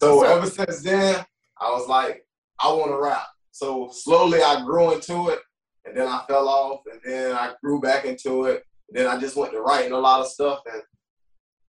So- 0.00 0.22
ever 0.24 0.46
since 0.46 0.82
then, 0.82 1.24
I 1.60 1.70
was 1.70 1.88
like, 1.88 2.24
I 2.62 2.72
want 2.72 2.90
to 2.92 3.00
rap. 3.00 3.26
So 3.50 3.90
slowly 3.92 4.40
I 4.42 4.64
grew 4.64 4.92
into 4.92 5.28
it, 5.28 5.40
and 5.84 5.96
then 5.96 6.06
I 6.06 6.22
fell 6.28 6.48
off, 6.48 6.80
and 6.90 7.00
then 7.04 7.32
I 7.34 7.52
grew 7.62 7.80
back 7.80 8.04
into 8.04 8.44
it. 8.44 8.64
Then 8.90 9.06
I 9.06 9.18
just 9.18 9.36
went 9.36 9.52
to 9.52 9.60
writing 9.60 9.92
a 9.92 9.98
lot 9.98 10.20
of 10.20 10.26
stuff, 10.28 10.60
and 10.72 10.82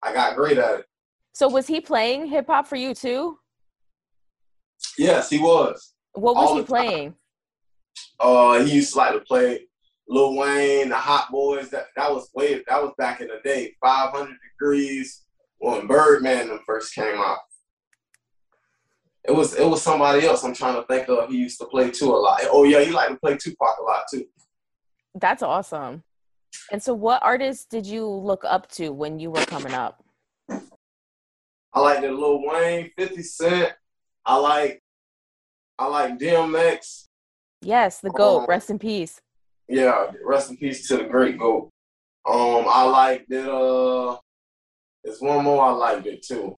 I 0.01 0.13
got 0.13 0.35
great 0.35 0.57
at 0.57 0.79
it. 0.79 0.85
So 1.33 1.47
was 1.47 1.67
he 1.67 1.79
playing 1.81 2.27
hip 2.27 2.47
hop 2.47 2.67
for 2.67 2.75
you 2.75 2.93
too? 2.93 3.37
Yes, 4.97 5.29
he 5.29 5.39
was. 5.39 5.93
What 6.13 6.35
was 6.35 6.49
All 6.49 6.55
he 6.55 6.61
time. 6.61 6.65
playing? 6.67 7.13
Uh, 8.19 8.63
he 8.63 8.75
used 8.75 8.93
to 8.93 8.97
like 8.97 9.13
to 9.13 9.19
play 9.21 9.61
Lil 10.07 10.35
Wayne, 10.35 10.89
the 10.89 10.95
Hot 10.95 11.29
Boys. 11.31 11.69
That 11.69 11.85
that 11.95 12.11
was 12.11 12.29
way 12.33 12.63
that 12.67 12.81
was 12.81 12.93
back 12.97 13.21
in 13.21 13.27
the 13.27 13.39
day. 13.43 13.75
Five 13.81 14.11
hundred 14.11 14.37
degrees 14.51 15.23
when 15.59 15.87
Birdman 15.87 16.47
them 16.47 16.59
first 16.65 16.93
came 16.95 17.17
out. 17.17 17.39
It 19.29 19.35
was 19.35 19.53
it 19.53 19.63
was 19.67 19.83
somebody 19.83 20.25
else 20.25 20.43
I'm 20.43 20.55
trying 20.55 20.73
to 20.73 20.87
think 20.87 21.07
of. 21.07 21.29
He 21.29 21.37
used 21.37 21.59
to 21.59 21.65
play 21.67 21.91
too 21.91 22.11
a 22.11 22.17
lot. 22.17 22.41
Oh 22.45 22.63
yeah, 22.63 22.79
he 22.81 22.89
liked 22.89 23.11
to 23.11 23.19
play 23.19 23.37
Tupac 23.37 23.77
a 23.79 23.83
lot 23.83 24.05
too. 24.11 24.25
That's 25.13 25.43
awesome. 25.43 26.01
And 26.71 26.81
so 26.81 26.95
what 26.95 27.21
artists 27.21 27.65
did 27.69 27.85
you 27.85 28.07
look 28.07 28.43
up 28.43 28.67
to 28.71 28.89
when 28.89 29.19
you 29.19 29.29
were 29.29 29.45
coming 29.45 29.75
up? 29.75 30.03
I 30.49 31.79
like 31.79 32.01
the 32.01 32.11
Lil 32.11 32.41
Wayne, 32.43 32.89
50 32.97 33.21
Cent. 33.21 33.73
I 34.25 34.35
like 34.37 34.81
I 35.77 35.85
like 35.85 36.17
DMX. 36.17 37.05
Yes, 37.61 37.99
the 37.99 38.09
GOAT, 38.09 38.43
Oh. 38.43 38.45
rest 38.47 38.71
in 38.71 38.79
peace. 38.79 39.21
Yeah, 39.67 40.07
rest 40.25 40.49
in 40.49 40.57
peace 40.57 40.87
to 40.87 40.97
the 40.97 41.03
great 41.03 41.37
GOAT. 41.37 41.69
Um, 42.27 42.65
I 42.67 42.83
liked 42.83 43.31
it. 43.31 43.47
Uh, 43.47 44.17
there's 45.03 45.21
one 45.21 45.43
more 45.43 45.63
I 45.65 45.69
liked 45.69 46.07
it 46.07 46.23
too. 46.25 46.55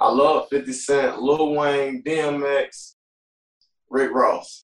I 0.00 0.10
love 0.10 0.48
50 0.50 0.72
Cent, 0.72 1.22
Lil 1.22 1.54
Wayne, 1.54 2.02
DMX, 2.02 2.94
Rick 3.90 4.12
Ross. 4.12 4.64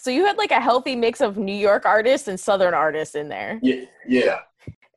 So 0.00 0.10
you 0.10 0.24
had 0.24 0.38
like 0.38 0.50
a 0.50 0.60
healthy 0.60 0.96
mix 0.96 1.20
of 1.20 1.36
New 1.36 1.54
York 1.54 1.84
artists 1.84 2.28
and 2.28 2.40
Southern 2.40 2.72
artists 2.72 3.14
in 3.14 3.28
there. 3.28 3.58
Yeah, 3.62 3.84
yeah, 4.08 4.38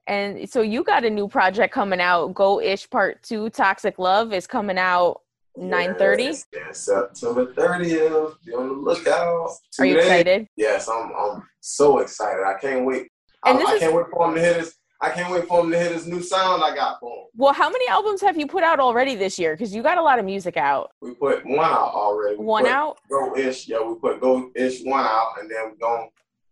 And 0.08 0.50
so 0.50 0.62
you 0.62 0.84
got 0.84 1.04
a 1.04 1.10
new 1.10 1.28
project 1.28 1.74
coming 1.74 2.00
out, 2.00 2.34
Go 2.34 2.62
Ish 2.62 2.90
Part 2.90 3.22
2 3.24 3.50
Toxic 3.50 4.00
Love 4.00 4.32
is 4.32 4.48
coming 4.48 4.78
out 4.78 5.20
9:30. 5.58 6.24
Yes, 6.24 6.46
yes, 6.54 6.80
September 6.80 7.54
30th. 7.54 8.36
Be 8.46 8.54
on 8.54 8.68
the 8.70 8.74
lookout. 8.74 9.52
Are 9.78 9.86
you 9.86 9.98
excited? 9.98 10.48
Yes, 10.56 10.88
I'm. 10.90 11.12
I'm 11.16 11.44
so 11.60 12.00
excited. 12.00 12.44
I 12.44 12.56
can't 12.60 12.86
wait. 12.86 13.12
I, 13.44 13.52
I 13.52 13.74
is- 13.74 13.80
can't 13.80 13.94
wait 13.94 14.06
for 14.12 14.28
him 14.28 14.36
to 14.36 14.42
hit 14.42 14.56
his. 14.58 14.74
I 15.04 15.10
can't 15.10 15.30
wait 15.34 15.46
for 15.50 15.60
him 15.62 15.70
to 15.72 15.78
hit 15.78 15.92
his 15.92 16.08
new 16.08 16.22
sound 16.24 16.64
I 16.64 16.74
got 16.74 16.98
for 17.02 17.12
him. 17.14 17.26
Well, 17.36 17.52
how 17.52 17.70
many 17.70 17.86
albums 17.90 18.22
have 18.22 18.38
you 18.38 18.48
put 18.48 18.64
out 18.64 18.80
already 18.80 19.16
this 19.16 19.38
year? 19.38 19.54
Because 19.54 19.76
you 19.76 19.84
got 19.84 19.98
a 19.98 20.02
lot 20.02 20.18
of 20.18 20.24
music 20.24 20.56
out. 20.56 20.92
We 21.02 21.14
put 21.14 21.46
one 21.46 21.60
out 21.60 21.92
already. 21.94 22.38
We 22.38 22.46
One 22.46 22.66
out, 22.68 23.00
Go 23.10 23.36
ish. 23.36 23.68
Yeah, 23.68 23.82
we 23.82 23.96
put 23.96 24.22
go 24.22 24.50
ish 24.56 24.82
one 24.84 25.04
out, 25.04 25.34
and 25.42 25.52
then 25.52 25.58
we're 25.72 25.76
gonna 25.76 26.08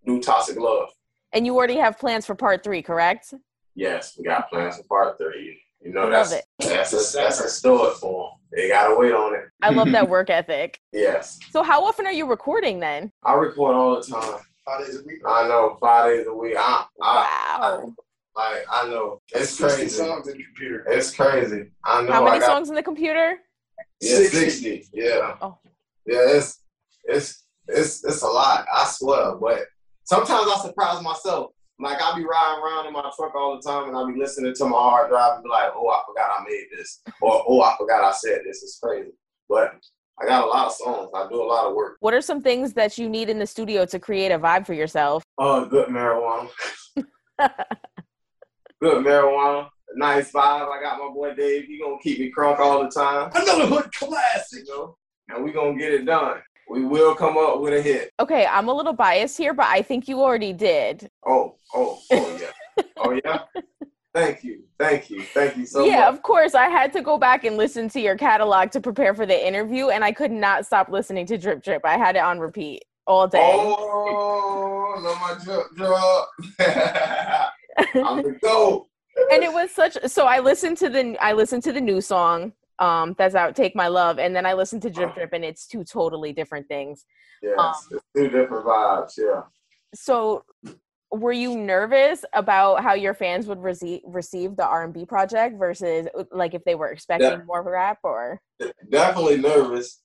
do 0.05 0.19
toxic 0.21 0.57
love. 0.59 0.89
and 1.31 1.45
you 1.45 1.55
already 1.55 1.77
have 1.77 1.97
plans 1.97 2.25
for 2.25 2.35
part 2.35 2.61
three, 2.61 2.81
correct? 2.81 3.33
Yes, 3.73 4.15
we 4.17 4.25
got 4.25 4.49
plans 4.49 4.75
for 4.75 4.83
part 4.83 5.17
three. 5.17 5.57
You 5.81 5.93
know 5.93 6.01
I 6.01 6.03
love 6.09 6.29
that's 6.29 6.33
it. 6.33 6.45
that's 6.59 6.93
a, 6.93 7.17
that's 7.17 7.39
a 7.39 7.49
store 7.49 7.91
for 7.91 8.31
them. 8.31 8.39
They 8.53 8.67
gotta 8.67 8.93
wait 8.99 9.13
on 9.13 9.33
it. 9.33 9.45
I 9.61 9.69
love 9.69 9.91
that 9.93 10.09
work 10.15 10.29
ethic. 10.29 10.77
yes, 10.91 11.39
So 11.51 11.63
how 11.63 11.85
often 11.85 12.05
are 12.05 12.11
you 12.11 12.27
recording 12.27 12.81
then? 12.81 13.13
I 13.23 13.33
record 13.35 13.75
all 13.75 13.95
the 13.95 14.03
time. 14.05 14.41
Five 14.65 14.85
days 14.85 14.99
a 14.99 15.03
week. 15.03 15.21
I 15.25 15.47
know 15.47 15.77
five 15.79 16.11
days 16.11 16.27
a 16.27 16.33
week. 16.33 16.55
I, 16.57 16.85
I 17.01 17.15
Wow. 17.61 17.93
Like 18.35 18.65
I 18.71 18.87
know 18.87 19.21
it's 19.33 19.57
That's 19.57 19.75
60 19.75 19.77
crazy. 19.81 19.95
songs 19.95 20.27
in 20.27 20.37
the 20.37 20.43
computer. 20.43 20.85
It's 20.87 21.15
crazy. 21.15 21.71
I 21.85 22.01
know. 22.03 22.13
How 22.13 22.23
many 22.23 22.37
I 22.37 22.39
got, 22.39 22.47
songs 22.47 22.69
in 22.69 22.75
the 22.75 22.83
computer? 22.83 23.37
Yeah, 23.99 24.15
60. 24.17 24.49
60. 24.49 24.89
Yeah. 24.93 25.35
Oh. 25.41 25.57
Yeah, 26.05 26.37
it's 26.37 26.61
it's 27.05 27.43
it's 27.67 28.03
it's 28.03 28.21
a 28.21 28.27
lot. 28.27 28.65
I 28.73 28.85
swear, 28.85 29.35
but 29.35 29.65
sometimes 30.03 30.47
I 30.49 30.59
surprise 30.61 31.01
myself. 31.03 31.51
like 31.79 32.01
I 32.01 32.15
be 32.15 32.23
riding 32.25 32.63
around 32.63 32.87
in 32.87 32.93
my 32.93 33.09
truck 33.15 33.35
all 33.35 33.55
the 33.55 33.69
time, 33.69 33.89
and 33.89 33.97
I 33.97 34.11
be 34.11 34.19
listening 34.19 34.53
to 34.55 34.65
my 34.65 34.77
hard 34.77 35.09
drive 35.09 35.35
and 35.35 35.43
be 35.43 35.49
like, 35.49 35.71
"Oh, 35.75 35.89
I 35.89 36.01
forgot 36.07 36.31
I 36.39 36.43
made 36.43 36.65
this," 36.75 37.01
or 37.21 37.43
"Oh, 37.47 37.61
I 37.61 37.75
forgot 37.77 38.03
I 38.03 38.11
said 38.11 38.41
this." 38.45 38.63
It's 38.63 38.79
crazy, 38.81 39.11
but 39.47 39.73
I 40.19 40.25
got 40.25 40.43
a 40.43 40.47
lot 40.47 40.67
of 40.67 40.73
songs. 40.73 41.09
I 41.15 41.27
do 41.29 41.41
a 41.41 41.43
lot 41.43 41.65
of 41.67 41.75
work. 41.75 41.97
What 41.99 42.13
are 42.13 42.21
some 42.21 42.41
things 42.41 42.73
that 42.73 42.97
you 42.97 43.09
need 43.09 43.29
in 43.29 43.39
the 43.39 43.47
studio 43.47 43.85
to 43.85 43.99
create 43.99 44.31
a 44.31 44.39
vibe 44.39 44.65
for 44.65 44.73
yourself? 44.73 45.23
Oh, 45.37 45.61
uh, 45.61 45.65
good 45.65 45.89
marijuana. 45.89 46.49
good 48.81 49.05
marijuana. 49.05 49.69
Nice 49.95 50.31
vibe. 50.31 50.69
I 50.69 50.81
got 50.81 50.99
my 50.99 51.09
boy 51.13 51.33
Dave. 51.33 51.65
He 51.65 51.79
gonna 51.79 51.97
keep 52.01 52.19
me 52.19 52.31
crunk 52.35 52.59
all 52.59 52.83
the 52.83 52.89
time. 52.89 53.29
Another 53.33 53.67
hood 53.67 53.91
classic. 53.93 54.65
You 54.67 54.73
know? 54.73 54.97
And 55.29 55.43
we 55.43 55.51
gonna 55.51 55.77
get 55.77 55.93
it 55.93 56.05
done. 56.05 56.41
We 56.69 56.85
will 56.85 57.15
come 57.15 57.37
up 57.37 57.59
with 57.59 57.73
a 57.73 57.81
hit. 57.81 58.11
Okay, 58.19 58.45
I'm 58.45 58.69
a 58.69 58.73
little 58.73 58.93
biased 58.93 59.37
here, 59.37 59.53
but 59.53 59.67
I 59.67 59.81
think 59.81 60.07
you 60.07 60.21
already 60.21 60.53
did. 60.53 61.09
Oh, 61.25 61.55
oh, 61.73 61.99
oh 62.11 62.39
yeah. 62.77 62.83
oh 62.97 63.19
yeah. 63.23 63.39
Thank 64.13 64.43
you. 64.43 64.63
Thank 64.77 65.09
you. 65.09 65.21
Thank 65.21 65.57
you 65.57 65.65
so 65.65 65.83
yeah, 65.83 65.91
much. 65.91 65.99
Yeah, 65.99 66.09
of 66.09 66.21
course. 66.21 66.55
I 66.55 66.69
had 66.69 66.91
to 66.93 67.01
go 67.01 67.17
back 67.17 67.43
and 67.43 67.57
listen 67.57 67.89
to 67.89 67.99
your 67.99 68.17
catalog 68.17 68.71
to 68.71 68.81
prepare 68.81 69.13
for 69.13 69.25
the 69.25 69.47
interview, 69.47 69.89
and 69.89 70.03
I 70.03 70.11
could 70.11 70.31
not 70.31 70.65
stop 70.65 70.89
listening 70.89 71.25
to 71.27 71.37
Drip 71.37 71.63
Drip. 71.63 71.85
I 71.85 71.97
had 71.97 72.15
it 72.15 72.19
on 72.19 72.39
repeat 72.39 72.83
all 73.05 73.27
day. 73.27 73.51
Oh, 73.53 74.95
love 75.01 75.17
my 75.21 75.43
drip 75.43 75.67
drip. 75.75 77.49
I'm 77.95 78.23
the 78.23 78.37
GOAT. 78.43 78.87
and 79.31 79.43
it 79.43 79.51
was 79.51 79.71
such 79.71 79.97
so 80.07 80.25
I 80.25 80.39
listened 80.39 80.77
to 80.77 80.89
the 80.89 81.17
I 81.21 81.33
listened 81.33 81.63
to 81.63 81.73
the 81.73 81.81
new 81.81 82.01
song 82.01 82.53
um 82.79 83.13
that's 83.17 83.35
out 83.35 83.55
Take 83.55 83.75
My 83.75 83.87
Love 83.87 84.19
and 84.19 84.35
then 84.35 84.45
I 84.45 84.53
listened 84.53 84.81
to 84.83 84.89
Drip 84.89 85.13
Drip 85.15 85.33
and 85.33 85.43
it's 85.45 85.67
two 85.67 85.83
totally 85.83 86.33
different 86.33 86.67
things. 86.67 87.05
Yes, 87.41 87.57
um, 87.59 87.99
two 88.15 88.29
different 88.29 88.65
vibes, 88.65 89.13
yeah. 89.17 89.41
So 89.93 90.43
were 91.11 91.33
you 91.33 91.57
nervous 91.57 92.23
about 92.33 92.81
how 92.81 92.93
your 92.93 93.13
fans 93.13 93.45
would 93.45 93.61
receive 93.61 93.99
receive 94.05 94.55
the 94.55 94.65
R&B 94.65 95.05
project 95.05 95.59
versus 95.59 96.07
like 96.31 96.53
if 96.53 96.63
they 96.63 96.75
were 96.75 96.87
expecting 96.89 97.39
De- 97.39 97.45
more 97.45 97.61
rap 97.63 97.99
or 98.03 98.41
Definitely 98.89 99.37
nervous. 99.37 100.01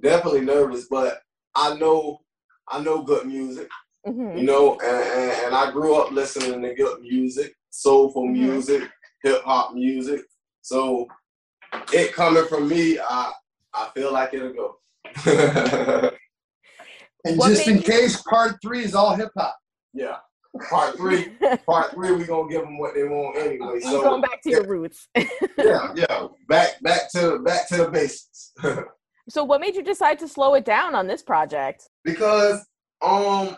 Definitely 0.00 0.40
nervous, 0.42 0.86
but 0.90 1.20
I 1.54 1.76
know 1.76 2.18
I 2.68 2.80
know 2.82 3.02
good 3.02 3.26
music. 3.26 3.68
Mm-hmm. 4.06 4.38
You 4.38 4.44
know, 4.44 4.78
and, 4.80 5.02
and, 5.04 5.44
and, 5.46 5.54
I 5.54 5.70
grew 5.70 5.96
up 5.96 6.12
listening 6.12 6.62
to 6.62 6.74
good 6.74 7.00
music, 7.00 7.54
soulful 7.70 8.24
mm-hmm. 8.24 8.48
music, 8.48 8.88
hip 9.22 9.42
hop 9.42 9.74
music. 9.74 10.22
So 10.62 11.08
it 11.92 12.12
coming 12.12 12.46
from 12.46 12.68
me, 12.68 12.98
I 12.98 13.32
I 13.74 13.88
feel 13.94 14.12
like 14.12 14.34
it'll 14.34 14.52
go. 14.52 14.76
and 17.24 17.38
what 17.38 17.48
just 17.48 17.66
in 17.66 17.80
case, 17.80 18.22
part 18.22 18.56
three 18.62 18.84
is 18.84 18.94
all 18.94 19.14
hip 19.14 19.30
hop. 19.36 19.56
Yeah. 19.92 20.16
Part 20.68 20.96
three, 20.96 21.28
part 21.66 21.92
three, 21.92 22.12
we 22.12 22.24
gonna 22.24 22.48
give 22.48 22.62
them 22.62 22.78
what 22.78 22.94
they 22.94 23.04
want 23.04 23.36
anyway. 23.36 23.80
So 23.80 24.02
going 24.02 24.22
back 24.22 24.42
to 24.42 24.50
your 24.50 24.66
roots. 24.66 25.08
yeah, 25.16 25.92
yeah. 25.94 26.26
Back, 26.48 26.80
back 26.82 27.10
to, 27.12 27.38
back 27.40 27.68
to 27.68 27.76
the 27.78 27.90
basics. 27.90 28.52
so, 29.28 29.44
what 29.44 29.60
made 29.60 29.76
you 29.76 29.82
decide 29.82 30.18
to 30.20 30.28
slow 30.28 30.54
it 30.54 30.64
down 30.64 30.94
on 30.94 31.06
this 31.06 31.22
project? 31.22 31.88
Because, 32.02 32.64
um, 33.02 33.48
in, 33.48 33.56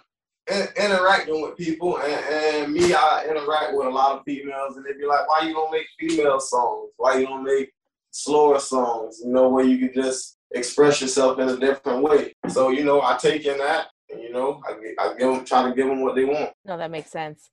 interacting 0.76 1.42
with 1.42 1.56
people, 1.56 1.98
and, 1.98 2.12
and 2.12 2.72
me, 2.72 2.94
I 2.94 3.26
interact 3.28 3.74
with 3.74 3.86
a 3.86 3.90
lot 3.90 4.18
of 4.18 4.24
females, 4.24 4.76
and 4.76 4.84
they 4.84 4.92
be 4.92 5.06
like, 5.06 5.28
"Why 5.28 5.46
you 5.46 5.54
don't 5.54 5.72
make 5.72 5.86
female 5.98 6.40
songs? 6.40 6.90
Why 6.96 7.18
you 7.18 7.26
don't 7.26 7.44
make 7.44 7.72
slower 8.10 8.58
songs? 8.58 9.20
You 9.24 9.32
know, 9.32 9.48
where 9.48 9.64
you 9.64 9.78
can 9.78 9.94
just 9.94 10.38
express 10.52 11.00
yourself 11.00 11.38
in 11.38 11.48
a 11.48 11.56
different 11.56 12.02
way." 12.02 12.34
So, 12.48 12.70
you 12.70 12.84
know, 12.84 13.00
I 13.02 13.16
take 13.16 13.46
in 13.46 13.58
that 13.58 13.88
you 14.18 14.32
know, 14.32 14.60
I, 14.66 14.72
I 14.98 15.14
give 15.18 15.34
them, 15.34 15.44
try 15.44 15.68
to 15.68 15.74
give 15.74 15.86
them 15.86 16.02
what 16.02 16.14
they 16.14 16.24
want. 16.24 16.50
No, 16.64 16.76
that 16.76 16.90
makes 16.90 17.10
sense. 17.10 17.50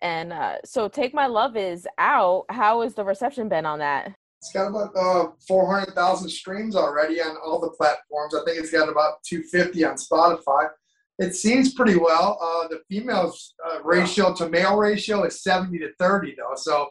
And 0.00 0.32
uh, 0.32 0.56
so, 0.64 0.88
Take 0.88 1.14
My 1.14 1.26
Love 1.26 1.56
is 1.56 1.86
out. 1.98 2.44
How 2.48 2.82
has 2.82 2.94
the 2.94 3.04
reception 3.04 3.48
been 3.48 3.66
on 3.66 3.78
that? 3.78 4.12
It's 4.40 4.52
got 4.52 4.68
about 4.68 4.90
uh, 4.96 5.30
400,000 5.46 6.28
streams 6.28 6.74
already 6.74 7.20
on 7.20 7.36
all 7.44 7.60
the 7.60 7.70
platforms. 7.70 8.34
I 8.34 8.44
think 8.44 8.58
it's 8.58 8.72
got 8.72 8.88
about 8.88 9.22
250 9.24 9.84
on 9.84 9.94
Spotify. 9.94 10.68
It 11.22 11.34
seems 11.36 11.74
pretty 11.74 11.96
well. 11.96 12.38
Uh, 12.42 12.68
the 12.68 12.82
females 12.90 13.54
uh, 13.64 13.82
ratio 13.84 14.34
to 14.34 14.48
male 14.48 14.76
ratio 14.76 15.22
is 15.24 15.42
70 15.42 15.78
to 15.78 15.92
30, 15.98 16.34
though. 16.36 16.56
So 16.56 16.88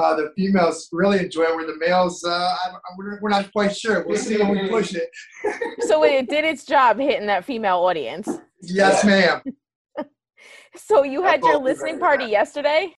uh, 0.00 0.16
the 0.16 0.32
females 0.36 0.88
really 0.92 1.18
enjoy 1.18 1.42
it, 1.42 1.54
where 1.54 1.66
the 1.66 1.76
males, 1.76 2.24
uh, 2.24 2.54
we're, 2.96 3.20
we're 3.20 3.28
not 3.28 3.52
quite 3.52 3.76
sure. 3.76 4.06
We'll 4.06 4.16
see 4.16 4.38
when 4.38 4.50
we 4.50 4.68
push 4.68 4.94
it. 4.94 5.10
so 5.80 6.04
it 6.04 6.28
did 6.28 6.44
its 6.44 6.64
job 6.64 6.98
hitting 6.98 7.26
that 7.26 7.44
female 7.44 7.76
audience. 7.76 8.28
Yes, 8.62 9.04
ma'am. 9.04 9.42
so 10.76 11.02
you 11.02 11.22
had 11.22 11.42
your 11.42 11.58
listening 11.58 11.98
party 11.98 12.24
yesterday? 12.24 12.94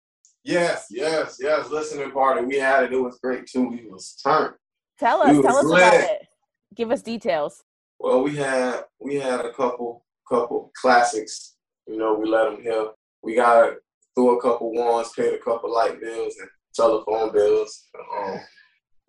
Yes, 0.44 0.86
yes, 0.90 1.38
yes. 1.40 1.70
Listening 1.70 2.10
party. 2.12 2.44
We 2.44 2.56
had 2.56 2.84
it. 2.84 2.92
It 2.92 3.00
was 3.00 3.18
great 3.18 3.46
too. 3.46 3.68
We 3.68 3.86
was 3.90 4.14
turned. 4.22 4.54
Tell 4.98 5.22
us. 5.22 5.42
Tell 5.42 5.56
us 5.56 5.64
lit. 5.64 5.82
about 5.82 5.94
it. 5.94 6.26
Give 6.74 6.92
us 6.92 7.02
details. 7.02 7.64
Well, 7.98 8.22
we 8.22 8.36
had 8.36 8.84
we 9.00 9.16
had 9.16 9.40
a 9.40 9.52
couple 9.52 10.05
couple 10.28 10.72
classics. 10.80 11.56
You 11.86 11.98
know, 11.98 12.14
we 12.14 12.28
let 12.28 12.50
them 12.50 12.62
hear. 12.62 12.88
We 13.22 13.36
got 13.36 13.74
through 14.14 14.38
a 14.38 14.42
couple 14.42 14.72
ones, 14.72 15.12
paid 15.16 15.34
a 15.34 15.38
couple 15.38 15.72
light 15.72 16.00
bills 16.00 16.34
and 16.40 16.48
telephone 16.74 17.32
bills. 17.32 17.88
Um, 18.16 18.40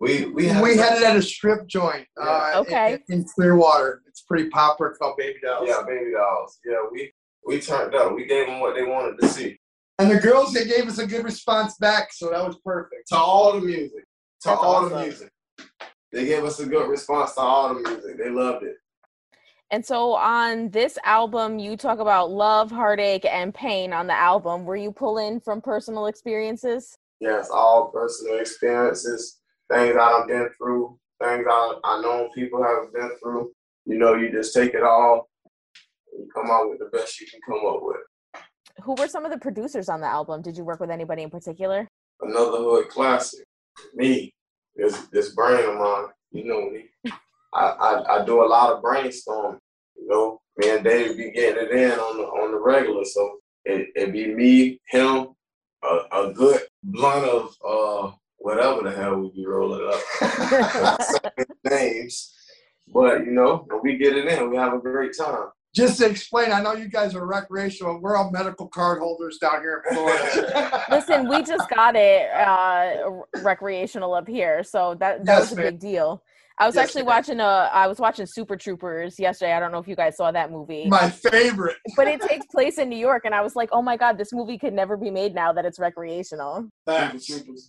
we 0.00 0.26
we 0.26 0.46
had, 0.46 0.62
we 0.62 0.76
had 0.76 0.98
it 0.98 1.02
at 1.02 1.16
a 1.16 1.22
strip 1.22 1.66
joint. 1.66 2.06
Yeah. 2.18 2.50
Uh, 2.54 2.60
okay. 2.60 2.98
In, 3.08 3.20
in, 3.20 3.24
Clearwater, 3.24 4.02
it's 4.06 4.22
pretty 4.22 4.48
popular 4.50 4.94
called 4.94 5.16
Baby 5.16 5.40
Dolls. 5.42 5.68
Yeah, 5.68 5.82
Baby 5.86 6.12
Dolls. 6.12 6.58
Yeah, 6.64 6.84
we 6.90 7.12
we 7.46 7.60
turned 7.60 7.94
up. 7.94 8.14
We 8.14 8.26
gave 8.26 8.46
them 8.46 8.60
what 8.60 8.74
they 8.74 8.84
wanted 8.84 9.18
to 9.20 9.28
see. 9.28 9.58
And 9.98 10.10
the 10.10 10.20
girls, 10.20 10.52
they 10.52 10.64
gave 10.64 10.86
us 10.86 10.98
a 10.98 11.06
good 11.06 11.24
response 11.24 11.76
back, 11.78 12.12
so 12.12 12.30
that 12.30 12.46
was 12.46 12.56
perfect. 12.64 13.08
To 13.08 13.16
all 13.16 13.54
the 13.54 13.60
music, 13.60 14.04
to 14.42 14.48
That's 14.48 14.60
all 14.60 14.76
awesome. 14.76 14.90
the 14.90 15.02
music, 15.02 15.32
they 16.12 16.24
gave 16.24 16.44
us 16.44 16.60
a 16.60 16.66
good 16.66 16.88
response 16.88 17.34
to 17.34 17.40
all 17.40 17.74
the 17.74 17.80
music. 17.80 18.16
They 18.16 18.30
loved 18.30 18.64
it. 18.64 18.76
And 19.70 19.84
so 19.84 20.14
on 20.14 20.70
this 20.70 20.96
album, 21.04 21.58
you 21.58 21.76
talk 21.76 21.98
about 21.98 22.30
love, 22.30 22.70
heartache, 22.70 23.26
and 23.26 23.52
pain 23.52 23.92
on 23.92 24.06
the 24.06 24.14
album. 24.14 24.64
Were 24.64 24.76
you 24.76 24.90
pulling 24.90 25.40
from 25.40 25.60
personal 25.60 26.06
experiences? 26.06 26.96
Yes, 27.20 27.50
all 27.50 27.90
personal 27.92 28.38
experiences, 28.38 29.40
things 29.70 29.94
I've 30.00 30.26
been 30.26 30.48
through, 30.56 30.98
things 31.22 31.44
I, 31.50 31.74
I 31.84 32.00
know 32.00 32.30
people 32.34 32.62
have 32.62 32.92
been 32.94 33.10
through. 33.22 33.52
You 33.84 33.98
know, 33.98 34.14
you 34.14 34.32
just 34.32 34.54
take 34.54 34.72
it 34.72 34.82
all 34.82 35.28
and 36.12 36.24
you 36.24 36.30
come 36.34 36.50
out 36.50 36.70
with 36.70 36.78
the 36.78 36.86
best 36.96 37.20
you 37.20 37.26
can 37.26 37.40
come 37.46 37.66
up 37.68 37.80
with. 37.82 37.96
Who 38.84 38.94
were 38.94 39.08
some 39.08 39.26
of 39.26 39.32
the 39.32 39.38
producers 39.38 39.90
on 39.90 40.00
the 40.00 40.06
album? 40.06 40.40
Did 40.40 40.56
you 40.56 40.64
work 40.64 40.80
with 40.80 40.90
anybody 40.90 41.22
in 41.22 41.30
particular? 41.30 41.88
Another 42.20 42.58
hood 42.58 42.88
classic. 42.88 43.44
Me. 43.94 44.32
This 44.76 44.96
this 45.08 45.34
brain 45.34 45.68
of 45.68 45.76
mine. 45.76 46.06
You 46.30 46.44
know 46.44 46.70
me. 46.70 46.86
I, 47.58 47.70
I, 47.70 48.20
I 48.22 48.24
do 48.24 48.42
a 48.42 48.46
lot 48.46 48.72
of 48.72 48.82
brainstorming. 48.82 49.58
You 49.96 50.08
know, 50.08 50.40
me 50.56 50.70
and 50.70 50.84
Dave 50.84 51.16
be 51.16 51.30
getting 51.32 51.64
it 51.64 51.70
in 51.72 51.98
on 51.98 52.16
the 52.18 52.24
on 52.24 52.52
the 52.52 52.58
regular. 52.58 53.04
So 53.04 53.38
it 53.64 53.88
it 53.94 54.12
be 54.12 54.32
me, 54.34 54.80
him, 54.88 55.28
a, 55.82 55.98
a 56.12 56.32
good 56.32 56.62
blunt 56.82 57.24
of 57.24 57.54
uh 57.66 58.12
whatever 58.36 58.82
the 58.82 58.92
hell 58.92 59.16
we 59.16 59.30
be 59.30 59.46
rolling 59.46 59.92
up. 59.92 61.00
names. 61.70 62.34
But 62.92 63.24
you 63.24 63.32
know, 63.32 63.66
when 63.68 63.80
we 63.82 63.96
get 63.98 64.16
it 64.16 64.26
in, 64.26 64.50
we 64.50 64.56
have 64.56 64.72
a 64.72 64.78
great 64.78 65.16
time. 65.18 65.48
Just 65.74 65.98
to 65.98 66.06
explain, 66.06 66.50
I 66.50 66.62
know 66.62 66.72
you 66.72 66.88
guys 66.88 67.14
are 67.14 67.26
recreational. 67.26 68.00
We're 68.00 68.16
all 68.16 68.30
medical 68.30 68.68
card 68.68 69.00
holders 69.00 69.38
down 69.38 69.60
here 69.60 69.84
in 69.88 69.94
Florida. 69.94 70.84
Listen, 70.90 71.28
we 71.28 71.42
just 71.42 71.68
got 71.68 71.94
it 71.94 72.30
uh, 72.32 73.40
recreational 73.42 74.14
up 74.14 74.26
here, 74.26 74.64
so 74.64 74.96
that 74.98 75.26
that 75.26 75.40
yes, 75.40 75.50
was 75.50 75.52
a 75.52 75.56
man. 75.56 75.64
big 75.66 75.78
deal. 75.78 76.22
I 76.60 76.66
was 76.66 76.76
actually 76.76 77.04
watching 77.04 77.40
a 77.40 77.70
I 77.72 77.86
was 77.86 77.98
watching 77.98 78.26
Super 78.26 78.56
Troopers 78.56 79.18
yesterday. 79.18 79.52
I 79.52 79.60
don't 79.60 79.70
know 79.70 79.78
if 79.78 79.86
you 79.86 79.94
guys 79.94 80.16
saw 80.16 80.32
that 80.32 80.50
movie. 80.50 80.86
My 80.86 81.08
favorite. 81.08 81.76
but 81.96 82.08
it 82.08 82.20
takes 82.20 82.46
place 82.46 82.78
in 82.78 82.88
New 82.88 82.98
York 82.98 83.22
and 83.24 83.34
I 83.34 83.42
was 83.42 83.54
like, 83.54 83.68
"Oh 83.72 83.82
my 83.82 83.96
god, 83.96 84.18
this 84.18 84.32
movie 84.32 84.58
could 84.58 84.72
never 84.72 84.96
be 84.96 85.10
made 85.10 85.34
now 85.34 85.52
that 85.52 85.64
it's 85.64 85.78
recreational." 85.78 86.68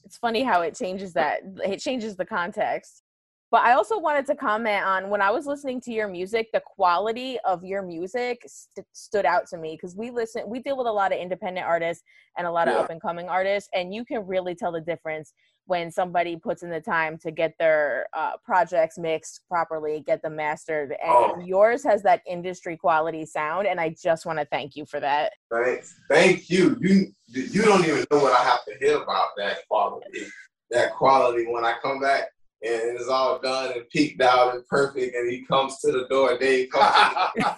It's 0.05 0.17
funny 0.17 0.43
how 0.43 0.61
it 0.61 0.75
changes 0.75 1.13
that 1.13 1.41
it 1.63 1.79
changes 1.79 2.15
the 2.15 2.25
context. 2.25 3.03
But 3.51 3.61
I 3.63 3.73
also 3.73 3.97
wanted 3.97 4.27
to 4.27 4.35
comment 4.35 4.85
on 4.85 5.09
when 5.09 5.21
I 5.21 5.31
was 5.31 5.47
listening 5.47 5.81
to 5.81 5.91
your 5.91 6.07
music, 6.07 6.49
the 6.53 6.61
quality 6.63 7.39
of 7.45 7.63
your 7.63 7.81
music 7.81 8.43
st- 8.45 8.85
stood 8.93 9.25
out 9.25 9.47
to 9.47 9.57
me 9.57 9.75
because 9.75 9.95
we 9.95 10.11
listen, 10.11 10.43
we 10.47 10.59
deal 10.59 10.77
with 10.77 10.85
a 10.85 10.91
lot 10.91 11.11
of 11.11 11.17
independent 11.17 11.65
artists 11.65 12.03
and 12.37 12.45
a 12.45 12.51
lot 12.51 12.67
of 12.67 12.75
yeah. 12.75 12.81
up 12.81 12.91
and 12.91 13.01
coming 13.01 13.27
artists, 13.27 13.67
and 13.73 13.93
you 13.93 14.05
can 14.05 14.25
really 14.27 14.53
tell 14.53 14.71
the 14.71 14.81
difference 14.81 15.33
when 15.65 15.91
somebody 15.91 16.35
puts 16.35 16.61
in 16.61 16.69
the 16.69 16.79
time 16.79 17.17
to 17.19 17.31
get 17.31 17.53
their 17.59 18.07
uh, 18.15 18.33
projects 18.43 18.97
mixed 18.97 19.41
properly, 19.47 20.03
get 20.05 20.21
them 20.21 20.35
mastered. 20.35 20.91
And 20.91 20.99
oh. 21.11 21.39
yours 21.43 21.83
has 21.83 22.03
that 22.03 22.21
industry 22.27 22.77
quality 22.77 23.25
sound, 23.25 23.65
and 23.65 23.79
I 23.79 23.95
just 24.01 24.27
want 24.27 24.37
to 24.37 24.45
thank 24.45 24.75
you 24.75 24.85
for 24.85 24.99
that. 24.99 25.33
Thanks. 25.51 25.95
Thank 26.07 26.51
you. 26.51 26.77
You 26.81 27.13
you 27.25 27.63
don't 27.63 27.83
even 27.83 28.05
know 28.11 28.19
what 28.19 28.39
I 28.39 28.43
have 28.43 28.63
to 28.65 28.75
hear 28.79 28.97
about 29.01 29.29
that 29.37 29.67
quality. 29.67 30.27
That 30.69 30.93
quality 30.93 31.47
when 31.47 31.65
I 31.65 31.73
come 31.81 31.99
back 31.99 32.29
and 32.61 32.99
it's 32.99 33.07
all 33.07 33.39
done 33.39 33.71
and 33.73 33.89
peaked 33.89 34.21
out 34.21 34.53
and 34.55 34.65
perfect, 34.67 35.15
and 35.15 35.31
he 35.31 35.45
comes 35.45 35.79
to 35.79 35.91
the 35.91 36.05
door, 36.09 36.31
and 36.31 36.39
Dave 36.39 36.69
comes. 36.71 36.93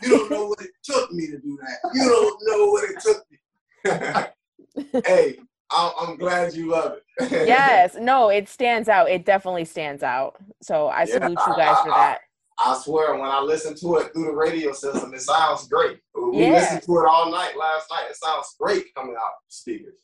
you 0.04 0.10
don't 0.10 0.32
know 0.32 0.48
what 0.48 0.62
it 0.62 0.70
took 0.84 1.12
me 1.12 1.28
to 1.28 1.38
do 1.40 1.58
that. 1.62 1.92
You 1.94 2.08
don't 2.10 2.40
know 2.44 2.66
what 2.72 2.90
it 2.90 3.00
took 3.00 3.26
me. 3.32 5.02
hey, 5.06 5.38
I'm, 5.72 5.92
I'm 6.00 6.18
glad 6.18 6.54
you 6.54 6.70
love 6.70 6.94
it. 7.20 7.32
yes, 7.48 7.96
no, 8.00 8.30
it 8.30 8.48
stands 8.50 8.88
out. 8.90 9.10
It 9.10 9.26
definitely 9.26 9.66
stands 9.66 10.04
out. 10.04 10.36
So 10.62 10.88
I 10.88 11.02
Yeah, 11.02 11.14
salute 11.20 11.40
you 11.48 11.56
guys 11.56 11.78
for 11.84 11.92
I- 11.92 11.96
I- 11.96 12.00
that. 12.00 12.20
I 12.64 12.78
swear, 12.78 13.14
when 13.16 13.24
I 13.28 13.40
listen 13.40 13.74
to 13.78 13.96
it 13.98 14.14
through 14.14 14.26
the 14.26 14.34
radio 14.36 14.72
system, 14.72 15.12
it 15.16 15.22
sounds 15.22 15.68
great. 15.68 15.98
We 16.14 16.44
Yeah. 16.46 16.52
listened 16.52 16.84
to 16.84 16.92
it 17.00 17.08
all 17.10 17.32
night 17.32 17.58
last 17.58 17.90
night. 17.90 18.06
It 18.12 18.18
sounds 18.18 18.54
great 18.60 18.94
coming 18.94 19.16
out 19.16 19.32
the 19.48 19.52
speakers. 19.52 19.96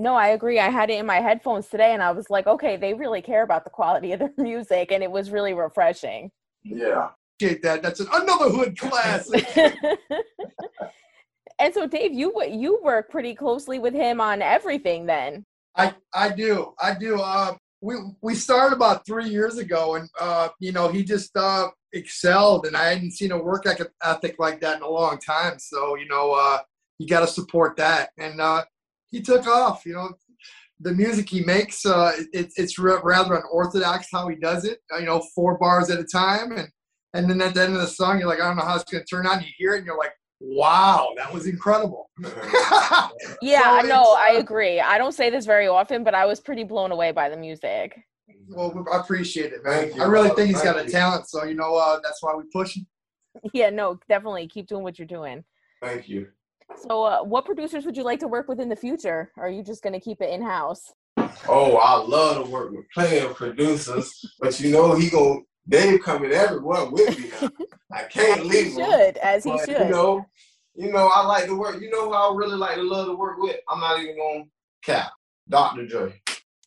No, 0.00 0.14
I 0.14 0.28
agree. 0.28 0.58
I 0.58 0.70
had 0.70 0.88
it 0.88 0.98
in 0.98 1.04
my 1.04 1.20
headphones 1.20 1.68
today 1.68 1.92
and 1.92 2.02
I 2.02 2.10
was 2.12 2.30
like, 2.30 2.46
okay, 2.46 2.78
they 2.78 2.94
really 2.94 3.20
care 3.20 3.42
about 3.42 3.64
the 3.64 3.70
quality 3.70 4.12
of 4.12 4.20
their 4.20 4.32
music 4.38 4.92
and 4.92 5.02
it 5.02 5.10
was 5.10 5.30
really 5.30 5.52
refreshing. 5.52 6.30
Yeah. 6.64 7.10
Appreciate 7.38 7.62
that. 7.62 7.82
That's 7.82 8.00
an, 8.00 8.06
another 8.10 8.48
hood 8.48 8.78
classic. 8.78 9.46
and 11.58 11.74
so 11.74 11.86
Dave, 11.86 12.14
you 12.14 12.32
you 12.44 12.80
work 12.82 13.10
pretty 13.10 13.34
closely 13.34 13.78
with 13.78 13.92
him 13.92 14.22
on 14.22 14.40
everything 14.40 15.04
then. 15.04 15.44
I 15.76 15.94
I 16.14 16.30
do. 16.30 16.72
I 16.80 16.94
do. 16.94 17.20
Uh, 17.20 17.56
we 17.82 17.96
we 18.22 18.34
started 18.34 18.76
about 18.76 19.04
three 19.06 19.28
years 19.28 19.58
ago, 19.58 19.96
and 19.96 20.08
uh, 20.18 20.48
you 20.60 20.72
know 20.72 20.88
he 20.88 21.04
just 21.04 21.36
uh, 21.36 21.68
excelled, 21.92 22.66
and 22.66 22.76
I 22.76 22.92
hadn't 22.92 23.12
seen 23.12 23.32
a 23.32 23.42
work 23.42 23.66
ethic 24.02 24.36
like 24.38 24.60
that 24.60 24.78
in 24.78 24.82
a 24.82 24.88
long 24.88 25.18
time. 25.18 25.58
So 25.58 25.96
you 25.96 26.08
know 26.08 26.32
uh, 26.32 26.60
you 26.98 27.06
got 27.06 27.20
to 27.20 27.26
support 27.26 27.76
that, 27.76 28.10
and 28.18 28.40
uh, 28.40 28.64
he 29.10 29.20
took 29.20 29.46
off. 29.46 29.84
You 29.86 29.94
know, 29.94 30.10
the 30.80 30.92
music 30.92 31.28
he 31.28 31.42
makes, 31.44 31.84
uh, 31.84 32.12
it, 32.32 32.52
it's 32.56 32.78
ra- 32.78 33.00
rather 33.02 33.34
unorthodox 33.36 34.08
how 34.12 34.28
he 34.28 34.36
does 34.36 34.64
it. 34.64 34.80
You 34.98 35.06
know, 35.06 35.22
four 35.34 35.58
bars 35.58 35.90
at 35.90 35.98
a 36.00 36.04
time, 36.04 36.52
and 36.52 36.68
and 37.14 37.28
then 37.28 37.40
at 37.42 37.54
the 37.54 37.62
end 37.62 37.74
of 37.74 37.80
the 37.80 37.86
song, 37.88 38.18
you're 38.18 38.28
like, 38.28 38.40
I 38.40 38.46
don't 38.48 38.56
know 38.56 38.64
how 38.64 38.76
it's 38.76 38.84
going 38.90 39.02
to 39.04 39.06
turn 39.08 39.26
out. 39.26 39.42
You 39.42 39.48
hear 39.56 39.74
it, 39.74 39.78
and 39.78 39.86
you're 39.86 39.98
like, 39.98 40.12
Wow, 40.40 41.12
that 41.16 41.32
was 41.32 41.46
incredible. 41.46 42.10
Yeah, 43.42 43.62
So 43.62 43.70
I 43.70 43.82
know. 43.82 44.00
it's, 44.02 44.10
I 44.10 44.36
uh, 44.36 44.40
agree. 44.40 44.80
I 44.80 44.98
don't 44.98 45.12
say 45.12 45.30
this 45.30 45.46
very 45.46 45.66
often, 45.66 46.04
but 46.04 46.14
I 46.14 46.26
was 46.26 46.40
pretty 46.40 46.64
blown 46.64 46.92
away 46.92 47.10
by 47.12 47.28
the 47.28 47.36
music. 47.36 47.98
well, 48.48 48.86
I 48.92 48.98
appreciate 48.98 49.52
it, 49.52 49.64
man. 49.64 49.82
Thank 49.84 49.96
you, 49.96 50.02
I 50.02 50.06
really 50.06 50.30
think 50.30 50.48
he's 50.48 50.62
got 50.62 50.78
a 50.78 50.84
you. 50.84 50.90
talent, 50.90 51.28
so 51.28 51.44
you 51.44 51.54
know 51.54 51.74
uh, 51.76 52.00
that's 52.02 52.22
why 52.22 52.34
we 52.34 52.44
push 52.52 52.76
him. 52.76 52.86
Yeah, 53.52 53.70
no, 53.70 53.98
definitely 54.08 54.48
keep 54.48 54.66
doing 54.66 54.82
what 54.82 54.98
you're 54.98 55.06
doing. 55.06 55.44
Thank 55.80 56.08
you. 56.08 56.28
So, 56.76 57.04
uh, 57.04 57.22
what 57.22 57.44
producers 57.44 57.84
would 57.86 57.96
you 57.96 58.02
like 58.02 58.20
to 58.20 58.28
work 58.28 58.48
with 58.48 58.60
in 58.60 58.68
the 58.68 58.76
future? 58.76 59.30
Or 59.36 59.46
are 59.46 59.50
you 59.50 59.62
just 59.62 59.82
going 59.82 59.92
to 59.92 60.00
keep 60.00 60.20
it 60.20 60.30
in 60.30 60.42
house? 60.42 60.92
Oh, 61.48 61.76
I 61.76 61.96
love 62.02 62.44
to 62.44 62.50
work 62.50 62.70
with 62.72 62.84
plenty 62.94 63.18
of 63.18 63.34
producers, 63.34 64.12
but 64.40 64.58
you 64.60 64.70
know 64.72 64.94
he 64.94 65.10
go 65.10 65.42
Dave 65.68 66.02
coming 66.02 66.32
everywhere 66.32 66.86
with 66.86 67.18
me 67.18 67.30
now. 67.40 67.50
I 67.92 68.04
can't 68.04 68.40
As 68.40 68.44
he 68.46 68.50
leave 68.50 68.66
him. 68.66 68.90
should, 68.90 69.16
as 69.18 69.44
he 69.44 69.50
But, 69.50 69.60
should. 69.66 69.78
You 69.80 69.88
know, 69.90 70.26
you 70.74 70.92
know, 70.92 71.08
I 71.12 71.24
like 71.26 71.44
to 71.46 71.58
work. 71.58 71.80
You 71.80 71.90
know 71.90 72.06
who 72.06 72.12
I 72.14 72.34
really 72.34 72.56
like 72.56 72.76
to 72.76 72.82
love 72.82 73.06
to 73.08 73.14
work 73.16 73.38
with? 73.38 73.56
I'm 73.68 73.80
not 73.80 74.00
even 74.00 74.16
gonna 74.16 74.44
cap. 74.82 75.12
Dr. 75.48 75.86
Dre. 75.86 76.20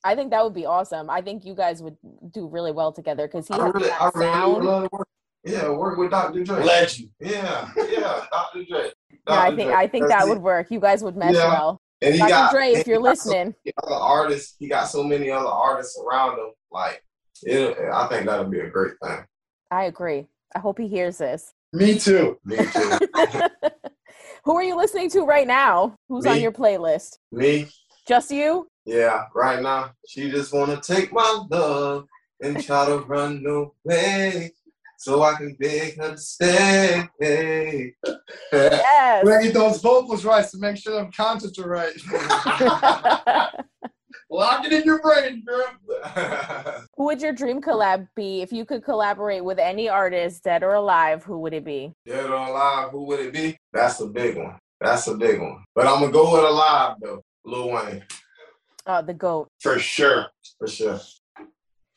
I 0.03 0.15
think 0.15 0.31
that 0.31 0.43
would 0.43 0.53
be 0.53 0.65
awesome. 0.65 1.09
I 1.09 1.21
think 1.21 1.45
you 1.45 1.55
guys 1.55 1.81
would 1.81 1.95
do 2.31 2.47
really 2.47 2.71
well 2.73 2.91
together 2.91 3.25
because 3.27 3.47
he 3.47 3.53
I 3.53 3.65
has 3.65 3.73
really, 3.73 3.89
I 3.91 3.97
that 3.97 4.15
really 4.15 4.27
would 4.27 4.33
sound. 4.33 4.65
love 4.65 4.83
to 4.83 4.89
work. 4.91 5.07
Yeah, 5.45 5.69
work 5.69 5.97
with 5.97 6.11
Dr. 6.11 6.43
Dre. 6.43 6.63
Legend. 6.63 7.09
Yeah, 7.19 7.69
yeah, 7.89 8.25
Dr. 8.31 8.65
Dre. 8.65 8.91
Yeah, 9.27 9.39
I 9.41 9.55
think 9.55 9.71
I 9.71 9.87
think 9.87 10.07
that 10.09 10.23
it. 10.23 10.29
would 10.29 10.39
work. 10.41 10.69
You 10.71 10.79
guys 10.79 11.03
would 11.03 11.15
mesh 11.15 11.33
Yeah. 11.35 11.47
well. 11.49 11.81
And 12.01 12.13
he 12.13 12.19
Dr. 12.19 12.29
got, 12.29 12.51
Dre, 12.51 12.71
if 12.71 12.85
you're 12.87 12.97
got 13.01 13.17
so 13.17 13.29
listening, 13.29 13.55
many 13.65 13.73
other 13.83 13.95
artists. 13.95 14.55
He 14.59 14.67
got 14.67 14.85
so 14.85 15.03
many 15.03 15.29
other 15.31 15.47
artists 15.47 15.97
around 15.97 16.37
him. 16.37 16.51
Like, 16.71 17.01
it, 17.43 17.77
I 17.93 18.07
think 18.07 18.25
that'll 18.25 18.45
be 18.45 18.59
a 18.59 18.69
great 18.69 18.93
thing. 19.01 19.23
I 19.71 19.85
agree. 19.85 20.27
I 20.53 20.59
hope 20.59 20.77
he 20.79 20.87
hears 20.89 21.17
this. 21.19 21.53
Me 21.71 21.97
too. 21.97 22.37
Me 22.43 22.57
too. 22.57 22.99
Who 24.43 24.55
are 24.57 24.63
you 24.63 24.75
listening 24.75 25.09
to 25.11 25.21
right 25.21 25.47
now? 25.47 25.95
Who's 26.09 26.25
on 26.25 26.41
your 26.41 26.51
playlist? 26.51 27.17
Me, 27.31 27.67
Just 28.07 28.29
you? 28.31 28.67
yeah, 28.85 29.23
right 29.33 29.61
now. 29.61 29.91
She 30.07 30.29
just 30.29 30.53
wanna 30.53 30.81
take 30.81 31.13
my 31.13 31.43
love 31.49 32.05
and 32.41 32.61
try 32.61 32.85
to 32.87 32.97
run 32.97 33.43
away. 33.45 34.51
So 35.03 35.21
I 35.21 35.35
can 35.35 35.53
beg 35.59 35.97
her 35.97 36.11
to 36.11 36.17
stay. 36.17 37.05
Yes. 37.19 37.93
Gonna 39.25 39.43
get 39.43 39.53
those 39.53 39.81
vocals 39.81 40.23
right 40.23 40.47
to 40.47 40.57
make 40.59 40.77
sure 40.77 40.93
them 40.93 41.11
concerts 41.11 41.59
are 41.59 41.67
right. 41.67 41.91
Lock 44.29 44.65
it 44.65 44.71
in 44.71 44.83
your 44.83 45.01
brain, 45.01 45.43
girl. 45.45 46.87
who 46.95 47.03
would 47.03 47.21
your 47.21 47.33
dream 47.33 47.61
collab 47.61 48.07
be 48.15 48.41
if 48.41 48.53
you 48.53 48.63
could 48.63 48.81
collaborate 48.81 49.43
with 49.43 49.59
any 49.59 49.89
artist, 49.89 50.45
dead 50.45 50.63
or 50.63 50.75
alive? 50.75 51.21
Who 51.25 51.39
would 51.39 51.53
it 51.53 51.65
be? 51.65 51.91
Dead 52.05 52.27
or 52.27 52.35
alive, 52.35 52.91
who 52.91 53.03
would 53.03 53.19
it 53.19 53.33
be? 53.33 53.57
That's 53.73 53.99
a 53.99 54.07
big 54.07 54.37
one. 54.37 54.57
That's 54.79 55.07
a 55.07 55.15
big 55.15 55.41
one. 55.41 55.65
But 55.75 55.85
I'm 55.85 55.99
gonna 55.99 56.13
go 56.13 56.31
with 56.33 56.45
alive 56.45 56.95
though. 57.01 57.21
Lil 57.43 57.71
Wayne. 57.71 58.05
Oh, 58.85 59.01
the 59.01 59.13
goat. 59.13 59.49
For 59.59 59.79
sure. 59.79 60.27
For 60.59 60.67
sure. 60.69 61.01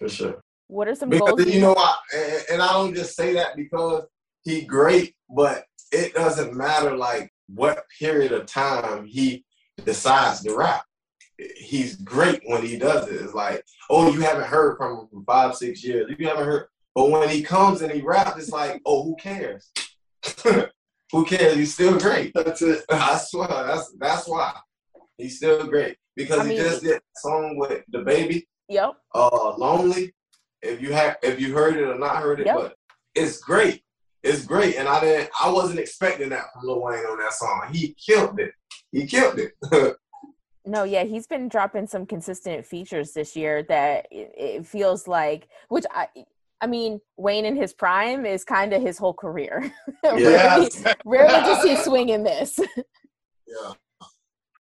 For 0.01 0.09
sure. 0.09 0.41
What 0.69 0.89
are 0.89 0.95
some 0.95 1.11
Because 1.11 1.35
goals? 1.37 1.47
you 1.47 1.61
know 1.61 1.73
what, 1.75 1.99
and, 2.15 2.43
and 2.53 2.63
I 2.63 2.73
don't 2.73 2.95
just 2.95 3.15
say 3.17 3.35
that 3.35 3.57
because 3.57 4.05
he 4.45 4.63
great, 4.63 5.15
but 5.31 5.65
it 5.93 6.15
doesn't 6.15 6.55
matter 6.55 6.97
like 6.97 7.33
what 7.49 7.85
period 7.99 8.33
of 8.33 8.47
time 8.47 9.07
he 9.07 9.45
decides 9.85 10.43
to 10.43 10.57
rap. 10.57 10.85
He's 11.57 11.97
great 11.97 12.41
when 12.47 12.63
he 12.65 12.79
does 12.79 13.09
it. 13.09 13.21
It's 13.21 13.35
like, 13.35 13.63
oh, 13.91 14.13
you 14.13 14.21
haven't 14.21 14.47
heard 14.47 14.77
from 14.79 14.99
him 15.01 15.09
for 15.13 15.23
five, 15.27 15.55
six 15.55 15.85
years. 15.85 16.11
You 16.19 16.27
haven't 16.29 16.47
heard, 16.47 16.67
but 16.95 17.11
when 17.11 17.29
he 17.29 17.43
comes 17.43 17.83
and 17.83 17.93
he 17.93 18.01
raps, 18.01 18.41
it's 18.41 18.51
like, 18.51 18.81
oh, 18.87 19.05
who 19.05 19.17
cares? 19.17 19.71
who 21.13 21.25
cares? 21.27 21.55
He's 21.55 21.75
still 21.75 21.99
great. 21.99 22.33
That's 22.35 22.63
it. 22.63 22.85
I 22.91 23.17
swear, 23.19 23.49
that's 23.49 23.93
that's 23.99 24.27
why 24.27 24.55
he's 25.19 25.37
still 25.37 25.67
great 25.67 25.97
because 26.17 26.41
I 26.41 26.49
he 26.51 26.57
just 26.57 26.83
did 26.83 26.97
a 26.97 27.01
song 27.17 27.57
with 27.57 27.85
DaBaby 27.93 28.45
Yep. 28.69 28.95
uh 29.15 29.57
lonely 29.57 30.13
if 30.63 30.81
you 30.81 30.93
have 30.93 31.17
if 31.23 31.41
you 31.41 31.55
heard 31.55 31.77
it 31.77 31.83
or 31.85 31.99
not 31.99 32.17
heard 32.17 32.41
it 32.41 32.47
Yep. 32.47 32.57
but 32.57 32.75
it's 33.15 33.39
great 33.39 33.83
it's 34.23 34.45
great 34.45 34.77
and 34.77 34.89
i 34.89 35.01
didn't 35.01 35.31
i 35.41 35.49
wasn't 35.51 35.79
expecting 35.79 36.29
that 36.31 36.45
from 36.53 36.63
lil 36.65 36.83
wayne 36.83 36.99
on 37.05 37.19
that 37.19 37.33
song 37.33 37.69
he 37.73 37.95
killed 38.05 38.39
it 38.41 38.53
he 38.93 39.07
killed 39.07 39.39
it 39.39 39.97
No, 40.69 40.83
yeah, 40.83 41.05
he's 41.05 41.29
been 41.29 41.49
dropping 41.49 41.87
some 41.87 42.07
consistent 42.07 42.67
features 42.67 43.13
this 43.13 43.37
year 43.37 43.63
that 43.69 44.09
it, 44.11 44.67
feels 44.67 45.07
like, 45.07 45.47
which 45.69 45.85
I, 45.93 46.09
I 46.61 46.67
mean, 46.67 47.01
Wayne 47.17 47.45
in 47.45 47.55
his 47.55 47.73
prime 47.73 48.27
is 48.27 48.43
kind 48.43 48.73
of 48.73 48.83
his 48.83 48.99
whole 48.99 49.15
career. 49.15 49.73
rarely, 50.05 50.23
Yes. 50.23 50.83
rarely 51.05 51.41
does 51.45 51.63
he 51.63 51.77
swing 51.77 52.09
in 52.09 52.25
this. 52.25 52.59
yeah 52.59 53.73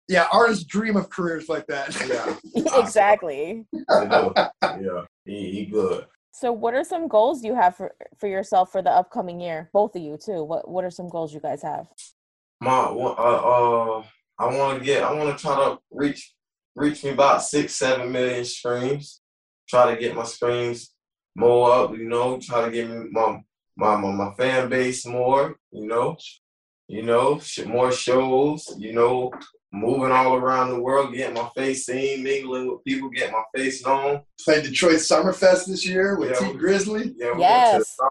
Yeah, 0.08 0.26
artists 0.32 0.64
dream 0.64 0.96
of 0.96 1.10
careers 1.10 1.48
like 1.48 1.66
that. 1.66 1.94
yeah 2.08 2.36
exactly. 2.82 3.66
I 3.90 4.48
yeah 4.62 5.04
he, 5.24 5.50
he 5.52 5.66
good 5.66 6.06
So, 6.32 6.52
what 6.52 6.74
are 6.74 6.84
some 6.84 7.08
goals 7.08 7.42
you 7.44 7.54
have 7.54 7.76
for, 7.76 7.94
for 8.18 8.28
yourself 8.28 8.70
for 8.72 8.80
the 8.82 8.90
upcoming 8.90 9.40
year? 9.40 9.70
Both 9.72 9.96
of 9.96 10.02
you 10.02 10.16
too. 10.16 10.44
What 10.44 10.68
What 10.68 10.84
are 10.84 10.90
some 10.90 11.08
goals 11.08 11.34
you 11.34 11.40
guys 11.40 11.62
have? 11.62 11.86
my 12.60 12.90
one- 12.90 13.14
uh, 13.18 13.40
uh 13.54 14.02
i 14.40 14.46
want 14.56 14.78
to 14.78 14.84
get 14.84 15.04
i 15.04 15.12
want 15.12 15.28
to 15.36 15.40
try 15.42 15.54
to 15.64 15.78
reach 15.92 16.34
reach 16.74 17.04
me 17.04 17.10
about 17.10 17.42
six 17.42 17.74
seven 17.76 18.10
million 18.10 18.44
streams 18.44 19.20
try 19.68 19.92
to 19.94 20.00
get 20.00 20.16
my 20.16 20.24
streams 20.24 20.92
more 21.36 21.70
up 21.72 21.90
you 21.92 22.08
know 22.08 22.38
try 22.40 22.64
to 22.64 22.70
get 22.72 22.88
me 22.90 23.06
my 23.12 23.40
my 23.76 23.94
my, 23.96 24.10
my 24.10 24.34
fan 24.34 24.68
base 24.68 25.06
more 25.06 25.56
you 25.70 25.86
know 25.86 26.16
you 26.88 27.02
know 27.02 27.38
sh- 27.38 27.64
more 27.64 27.92
shows 27.92 28.74
you 28.78 28.92
know 28.92 29.30
moving 29.72 30.10
all 30.10 30.34
around 30.36 30.70
the 30.70 30.80
world 30.80 31.12
getting 31.14 31.34
my 31.34 31.48
face 31.54 31.84
seen 31.86 32.22
mingling 32.22 32.68
with 32.70 32.82
people 32.84 33.08
getting 33.10 33.32
my 33.32 33.42
face 33.54 33.84
known 33.84 34.22
Played 34.44 34.64
Detroit 34.64 34.94
Summerfest 34.96 35.66
this 35.66 35.86
year 35.86 36.18
with 36.18 36.30
Yeah, 36.30 36.38
Tee 36.38 36.54
Grizzley. 36.58 37.14
yeah, 37.16 37.32
we 37.32 37.40
went 37.40 37.66
to 37.66 37.78
the 37.78 37.84
Yes. 37.84 37.96
Summer 37.96 38.10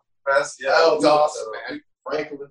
Yeah, 0.59 0.69
That 0.69 0.95
was 0.95 1.05
awesome, 1.05 1.51
to, 1.67 1.73
man. 1.73 1.81
Franklin 2.05 2.49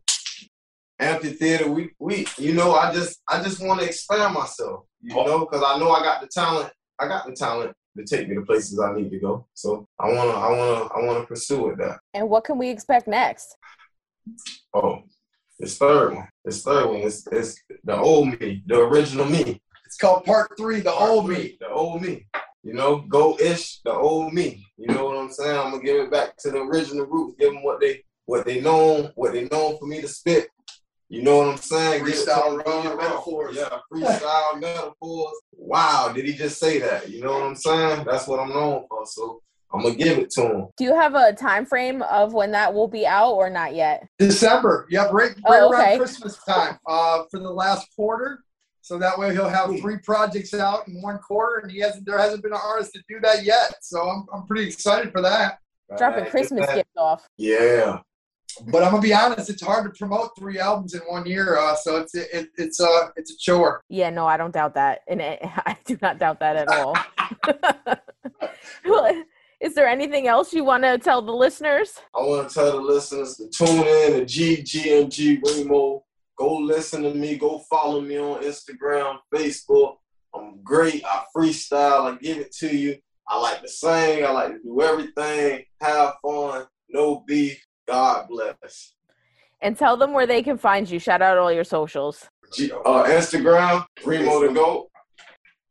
amphitheater. 0.98 1.70
We 1.70 1.90
we 1.98 2.26
you 2.38 2.54
know 2.54 2.74
I 2.74 2.92
just 2.92 3.20
I 3.28 3.42
just 3.42 3.62
want 3.64 3.80
to 3.80 3.86
expand 3.86 4.34
myself. 4.34 4.84
You 5.02 5.16
Oh. 5.18 5.24
know, 5.24 5.38
because 5.40 5.62
I 5.64 5.78
know 5.78 5.90
I 5.92 6.02
got 6.02 6.20
the 6.20 6.26
talent. 6.26 6.72
I 6.98 7.06
got 7.06 7.26
the 7.26 7.32
talent 7.32 7.74
to 7.96 8.04
take 8.04 8.28
me 8.28 8.34
to 8.34 8.42
places 8.42 8.80
I 8.80 8.94
need 8.94 9.10
to 9.10 9.18
go. 9.18 9.46
So 9.54 9.86
I 10.00 10.08
wanna 10.12 10.30
I 10.32 10.50
wanna 10.50 10.84
I 10.94 11.04
wanna 11.06 11.26
pursue 11.26 11.68
it. 11.70 11.78
That 11.78 12.00
And 12.14 12.28
what 12.28 12.44
can 12.44 12.58
we 12.58 12.70
expect 12.70 13.06
next? 13.08 13.56
oh, 14.74 15.02
this 15.58 15.78
third 15.78 16.14
one. 16.14 16.28
This 16.44 16.62
third 16.62 16.86
one 16.86 16.96
It's, 16.98 17.26
is 17.28 17.58
the 17.84 17.96
old 17.96 18.28
me, 18.40 18.62
the 18.66 18.78
original 18.80 19.26
me. 19.26 19.60
It's 19.84 19.96
called 19.96 20.24
Part 20.24 20.52
Three, 20.58 20.80
the 20.80 20.92
old 20.92 21.28
me. 21.28 21.56
the 21.60 21.68
old 21.68 22.02
me. 22.02 22.26
You 22.62 22.74
know, 22.74 22.98
go 22.98 23.38
ish, 23.38 23.80
the 23.84 23.92
old 23.92 24.32
me. 24.34 24.66
You 24.76 24.88
know 24.88 25.06
what 25.06 25.16
I'm 25.18 25.30
saying? 25.30 25.56
I'm 25.56 25.70
gonna 25.70 25.82
give 25.82 25.96
it 26.04 26.10
back 26.10 26.36
to 26.38 26.50
the 26.50 26.58
original 26.58 27.06
roots, 27.06 27.36
give 27.38 27.52
them 27.52 27.62
what 27.62 27.80
they 27.80 28.02
what 28.26 28.44
they 28.44 28.60
known, 28.60 29.12
what 29.14 29.32
they 29.32 29.48
known 29.48 29.78
for 29.78 29.86
me 29.86 30.00
to 30.00 30.08
spit. 30.08 30.48
You 31.08 31.22
know 31.22 31.36
what 31.38 31.48
I'm 31.48 31.56
saying? 31.58 32.04
Freestyle 32.04 32.56
them 32.56 32.62
raw 32.66 32.82
raw. 32.82 32.96
metaphors. 32.96 33.56
Yeah, 33.56 33.78
freestyle 33.92 34.60
metaphors. 34.60 35.36
Wow, 35.52 36.12
did 36.12 36.24
he 36.24 36.32
just 36.32 36.58
say 36.58 36.80
that? 36.80 37.08
You 37.08 37.22
know 37.22 37.32
what 37.32 37.42
I'm 37.44 37.54
saying? 37.54 38.04
That's 38.04 38.26
what 38.26 38.40
I'm 38.40 38.48
known 38.48 38.84
for. 38.88 39.06
So 39.06 39.40
I'm 39.76 39.82
gonna 39.82 39.94
give 39.94 40.18
it 40.18 40.30
to 40.30 40.42
him. 40.42 40.66
Do 40.76 40.84
you 40.84 40.94
have 40.94 41.14
a 41.14 41.32
time 41.32 41.66
frame 41.66 42.02
of 42.02 42.34
when 42.34 42.50
that 42.52 42.72
will 42.72 42.88
be 42.88 43.06
out 43.06 43.32
or 43.32 43.50
not 43.50 43.74
yet? 43.74 44.08
December. 44.18 44.86
Yep, 44.90 45.12
right, 45.12 45.34
Oh, 45.44 45.52
right 45.52 45.62
okay. 45.62 45.88
around 45.90 45.98
Christmas 45.98 46.36
time. 46.44 46.78
Uh, 46.86 47.24
for 47.30 47.38
the 47.38 47.50
last 47.50 47.88
quarter. 47.94 48.42
So 48.80 48.98
that 48.98 49.18
way 49.18 49.32
he'll 49.32 49.48
have 49.48 49.78
three 49.80 49.98
projects 49.98 50.54
out 50.54 50.86
in 50.86 51.02
one 51.02 51.18
quarter, 51.18 51.58
and 51.58 51.70
he 51.72 51.80
hasn't. 51.80 52.06
There 52.06 52.18
hasn't 52.18 52.42
been 52.42 52.52
an 52.52 52.60
artist 52.62 52.92
to 52.92 53.02
do 53.08 53.18
that 53.20 53.44
yet. 53.44 53.74
So 53.82 54.00
I'm 54.00 54.26
I'm 54.32 54.46
pretty 54.46 54.68
excited 54.68 55.12
for 55.12 55.20
that. 55.22 55.58
Dropping 55.98 56.26
Christmas 56.26 56.66
gift 56.72 56.90
off. 56.96 57.26
Yeah. 57.36 57.98
But 58.68 58.82
I'm 58.82 58.90
gonna 58.90 59.02
be 59.02 59.12
honest, 59.12 59.50
it's 59.50 59.62
hard 59.62 59.84
to 59.92 59.98
promote 59.98 60.30
three 60.38 60.58
albums 60.58 60.94
in 60.94 61.00
one 61.00 61.26
year. 61.26 61.58
Uh, 61.58 61.74
so 61.74 61.96
it's 61.96 62.14
it, 62.14 62.48
it's 62.56 62.80
uh 62.80 63.08
it's 63.16 63.32
a 63.32 63.36
chore. 63.36 63.82
Yeah, 63.88 64.10
no, 64.10 64.26
I 64.26 64.36
don't 64.36 64.52
doubt 64.54 64.74
that, 64.74 65.00
and 65.08 65.20
it, 65.20 65.40
I 65.44 65.76
do 65.84 65.98
not 66.00 66.18
doubt 66.18 66.40
that 66.40 66.56
at 66.56 66.68
all. 66.68 66.96
well, 68.84 69.24
is 69.60 69.74
there 69.74 69.86
anything 69.86 70.28
else 70.28 70.52
you 70.52 70.64
want 70.64 70.82
to 70.84 70.98
tell 70.98 71.22
the 71.22 71.32
listeners? 71.32 72.00
I 72.14 72.20
want 72.20 72.48
to 72.48 72.54
tell 72.54 72.72
the 72.72 72.80
listeners 72.80 73.36
to 73.36 73.48
tune 73.48 73.86
in 73.86 74.12
to 74.12 74.24
GGMG 74.24 75.40
Remo. 75.44 76.04
Go 76.36 76.56
listen 76.58 77.02
to 77.02 77.14
me. 77.14 77.36
Go 77.36 77.60
follow 77.70 78.00
me 78.00 78.18
on 78.18 78.42
Instagram, 78.42 79.18
Facebook. 79.34 79.96
I'm 80.34 80.62
great. 80.62 81.02
I 81.04 81.24
freestyle. 81.34 82.12
I 82.12 82.18
give 82.20 82.36
it 82.38 82.52
to 82.56 82.76
you. 82.76 82.96
I 83.26 83.40
like 83.40 83.62
to 83.62 83.68
sing. 83.68 84.24
I 84.24 84.30
like 84.30 84.52
to 84.52 84.58
do 84.62 84.82
everything. 84.82 85.64
Have 85.80 86.14
fun. 86.22 86.66
No 86.90 87.24
beef. 87.26 87.64
God 87.88 88.26
bless. 88.28 88.94
And 89.62 89.76
tell 89.76 89.96
them 89.96 90.12
where 90.12 90.26
they 90.26 90.42
can 90.42 90.58
find 90.58 90.88
you. 90.88 90.98
Shout 90.98 91.22
out 91.22 91.38
all 91.38 91.50
your 91.50 91.64
socials. 91.64 92.28
G- 92.52 92.70
uh, 92.70 93.04
Instagram, 93.04 93.86
Remo 94.04 94.46
the 94.46 94.52
Goat, 94.52 94.88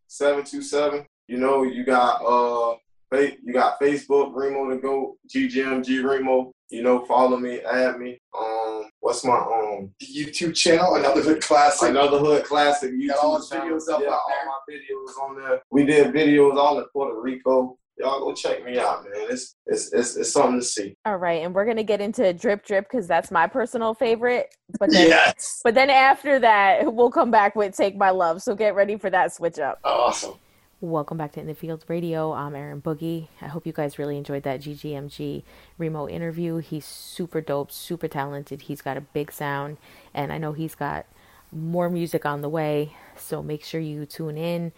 727. 0.07 1.05
You 1.27 1.37
know, 1.37 1.63
you 1.63 1.83
got 1.85 2.21
uh 2.25 2.75
you 3.19 3.53
got 3.53 3.79
Facebook, 3.79 4.31
Remo 4.33 4.69
the 4.69 4.77
Goat, 4.77 5.17
GGMG 5.33 6.03
Remo. 6.03 6.51
You 6.69 6.81
know, 6.81 7.05
follow 7.05 7.37
me, 7.37 7.59
add 7.59 7.99
me. 7.99 8.19
Um, 8.37 8.89
what's 8.99 9.23
my 9.23 9.37
um 9.37 9.91
YouTube 10.03 10.55
channel? 10.55 10.95
Another 10.95 11.21
Hood 11.21 11.41
Classic. 11.41 11.89
Another 11.89 12.17
Hood 12.17 12.43
Classic 12.43 12.91
YouTube 12.91 13.09
got 13.09 13.23
all 13.23 13.37
his 13.37 13.49
videos 13.49 13.89
up 13.89 14.01
yeah, 14.01 14.07
on 14.07 14.13
all 14.13 14.45
my 14.45 14.73
videos 14.73 15.21
on 15.23 15.35
there. 15.35 15.61
We 15.69 15.85
did 15.85 16.13
videos 16.13 16.57
all 16.57 16.79
in 16.79 16.85
Puerto 16.91 17.19
Rico. 17.21 17.77
Y'all 17.97 18.19
go 18.19 18.33
check 18.33 18.65
me 18.65 18.77
out, 18.77 19.05
man. 19.05 19.27
It's 19.29 19.55
it's 19.67 19.93
it's, 19.93 20.17
it's 20.17 20.31
something 20.33 20.59
to 20.59 20.65
see. 20.65 20.97
All 21.05 21.17
right, 21.17 21.43
and 21.43 21.53
we're 21.53 21.65
gonna 21.65 21.83
get 21.83 22.01
into 22.01 22.33
drip 22.33 22.65
drip 22.65 22.89
because 22.89 23.07
that's 23.07 23.31
my 23.31 23.47
personal 23.47 23.93
favorite. 23.93 24.53
But 24.79 24.91
then, 24.91 25.07
yes. 25.07 25.61
but 25.63 25.75
then 25.75 25.89
after 25.89 26.39
that, 26.39 26.93
we'll 26.93 27.11
come 27.11 27.31
back 27.31 27.55
with 27.55 27.77
"Take 27.77 27.95
My 27.95 28.09
Love." 28.09 28.41
So 28.41 28.55
get 28.55 28.75
ready 28.75 28.97
for 28.97 29.09
that 29.11 29.33
switch 29.33 29.59
up. 29.59 29.79
Awesome. 29.83 30.33
Welcome 30.81 31.17
back 31.17 31.31
to 31.31 31.39
In 31.39 31.47
the 31.47 31.55
Fields 31.55 31.85
Radio. 31.87 32.33
I'm 32.33 32.53
Erin 32.53 32.81
Boogie. 32.81 33.29
I 33.41 33.47
hope 33.47 33.65
you 33.65 33.71
guys 33.71 33.97
really 33.97 34.17
enjoyed 34.17 34.43
that 34.43 34.59
GGMG 34.59 35.43
Remo 35.77 36.09
interview. 36.09 36.57
He's 36.57 36.83
super 36.83 37.39
dope, 37.39 37.71
super 37.71 38.09
talented. 38.09 38.63
He's 38.63 38.81
got 38.81 38.97
a 38.97 39.01
big 39.01 39.31
sound, 39.31 39.77
and 40.13 40.33
I 40.33 40.37
know 40.37 40.51
he's 40.51 40.75
got 40.75 41.05
more 41.49 41.89
music 41.89 42.25
on 42.25 42.41
the 42.41 42.49
way. 42.49 42.91
So 43.15 43.41
make 43.41 43.63
sure 43.63 43.79
you 43.79 44.05
tune 44.05 44.37
in 44.37 44.73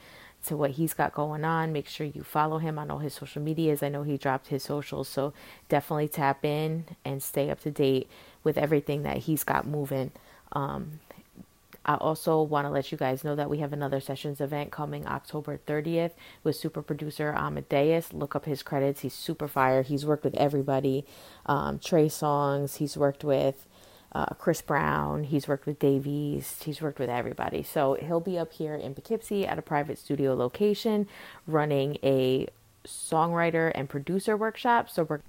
to 0.45 0.55
what 0.55 0.71
he's 0.71 0.93
got 0.93 1.15
going 1.15 1.43
on. 1.43 1.73
Make 1.73 1.87
sure 1.87 2.05
you 2.05 2.21
follow 2.21 2.59
him 2.59 2.77
on 2.77 2.91
all 2.91 2.99
his 2.99 3.15
social 3.15 3.41
medias. 3.41 3.81
I 3.81 3.89
know 3.89 4.03
he 4.03 4.17
dropped 4.17 4.49
his 4.49 4.61
socials, 4.61 5.07
so 5.07 5.33
definitely 5.67 6.09
tap 6.09 6.45
in 6.45 6.85
and 7.03 7.23
stay 7.23 7.49
up 7.49 7.61
to 7.61 7.71
date 7.71 8.07
with 8.43 8.55
everything 8.55 9.01
that 9.01 9.17
he's 9.17 9.43
got 9.43 9.65
moving. 9.65 10.11
Um, 10.51 10.99
I 11.87 11.95
also 11.95 12.41
want 12.41 12.65
to 12.65 12.69
let 12.69 12.91
you 12.91 12.97
guys 12.97 13.23
know 13.23 13.35
that 13.35 13.49
we 13.49 13.59
have 13.59 13.71
another 13.71 14.01
sessions 14.01 14.41
event 14.41 14.71
coming 14.71 15.07
October 15.07 15.59
30th 15.65 16.11
with 16.43 16.57
super 16.57 16.81
producer 16.81 17.33
Amadeus. 17.33 18.11
Look 18.11 18.35
up 18.35 18.45
his 18.45 18.61
credits. 18.61 19.01
He's 19.01 19.13
super 19.13 19.47
fire. 19.47 19.83
He's 19.83 20.05
worked 20.05 20.25
with 20.25 20.35
everybody. 20.35 21.05
Um, 21.45 21.79
Trey 21.79 22.07
Songz. 22.07 22.77
He's 22.77 22.97
worked 22.97 23.23
with 23.23 23.65
uh, 24.11 24.25
Chris 24.37 24.61
Brown. 24.61 25.23
He's 25.23 25.47
worked 25.47 25.65
with 25.65 25.79
Dave 25.79 26.05
East. 26.05 26.65
He's 26.65 26.81
worked 26.81 26.99
with 26.99 27.09
everybody. 27.09 27.63
So 27.63 27.93
he'll 27.95 28.19
be 28.19 28.37
up 28.37 28.51
here 28.51 28.75
in 28.75 28.93
Poughkeepsie 28.93 29.47
at 29.47 29.57
a 29.57 29.61
private 29.61 29.97
studio 29.97 30.35
location 30.35 31.07
running 31.45 31.97
a 32.03 32.47
songwriter 32.85 33.71
and 33.73 33.87
producer 33.87 34.35
workshop. 34.35 34.89
So 34.89 35.03
we're 35.03 35.21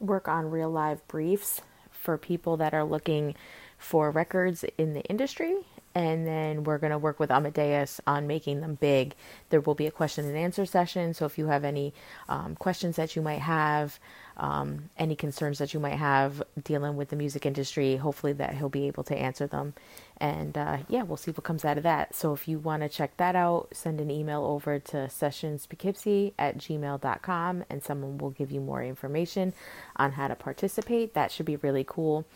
work 0.00 0.26
on 0.26 0.50
real 0.50 0.70
live 0.70 1.06
briefs 1.08 1.60
for 1.90 2.16
people 2.16 2.56
that 2.56 2.72
are 2.72 2.84
looking 2.84 3.34
for 3.80 4.10
records 4.10 4.64
in 4.78 4.92
the 4.92 5.02
industry. 5.02 5.56
And 5.92 6.24
then 6.24 6.62
we're 6.62 6.78
going 6.78 6.92
to 6.92 6.98
work 6.98 7.18
with 7.18 7.32
Amadeus 7.32 8.00
on 8.06 8.28
making 8.28 8.60
them 8.60 8.76
big. 8.76 9.16
There 9.48 9.60
will 9.60 9.74
be 9.74 9.88
a 9.88 9.90
question 9.90 10.24
and 10.24 10.36
answer 10.36 10.64
session. 10.64 11.14
So 11.14 11.26
if 11.26 11.36
you 11.36 11.46
have 11.46 11.64
any 11.64 11.92
um, 12.28 12.54
questions 12.54 12.94
that 12.94 13.16
you 13.16 13.22
might 13.22 13.40
have, 13.40 13.98
um, 14.36 14.88
any 14.96 15.16
concerns 15.16 15.58
that 15.58 15.74
you 15.74 15.80
might 15.80 15.96
have 15.96 16.42
dealing 16.62 16.96
with 16.96 17.08
the 17.08 17.16
music 17.16 17.44
industry, 17.44 17.96
hopefully 17.96 18.32
that 18.34 18.54
he'll 18.54 18.68
be 18.68 18.86
able 18.86 19.02
to 19.04 19.16
answer 19.16 19.48
them. 19.48 19.74
And 20.18 20.56
uh, 20.56 20.78
yeah, 20.88 21.02
we'll 21.02 21.16
see 21.16 21.30
what 21.30 21.44
comes 21.44 21.64
out 21.64 21.76
of 21.76 21.82
that. 21.82 22.14
So 22.14 22.32
if 22.32 22.46
you 22.46 22.58
want 22.58 22.82
to 22.82 22.88
check 22.88 23.16
that 23.16 23.34
out, 23.34 23.68
send 23.72 24.00
an 24.00 24.10
email 24.10 24.44
over 24.44 24.78
to 24.78 24.96
sessionspoughkeepsie 24.96 26.34
at 26.38 26.58
gmail.com 26.58 27.64
and 27.68 27.82
someone 27.82 28.18
will 28.18 28.30
give 28.30 28.52
you 28.52 28.60
more 28.60 28.82
information 28.82 29.54
on 29.96 30.12
how 30.12 30.28
to 30.28 30.34
participate. 30.34 31.14
That 31.14 31.32
should 31.32 31.46
be 31.46 31.56
really 31.56 31.84
cool. 31.86 32.26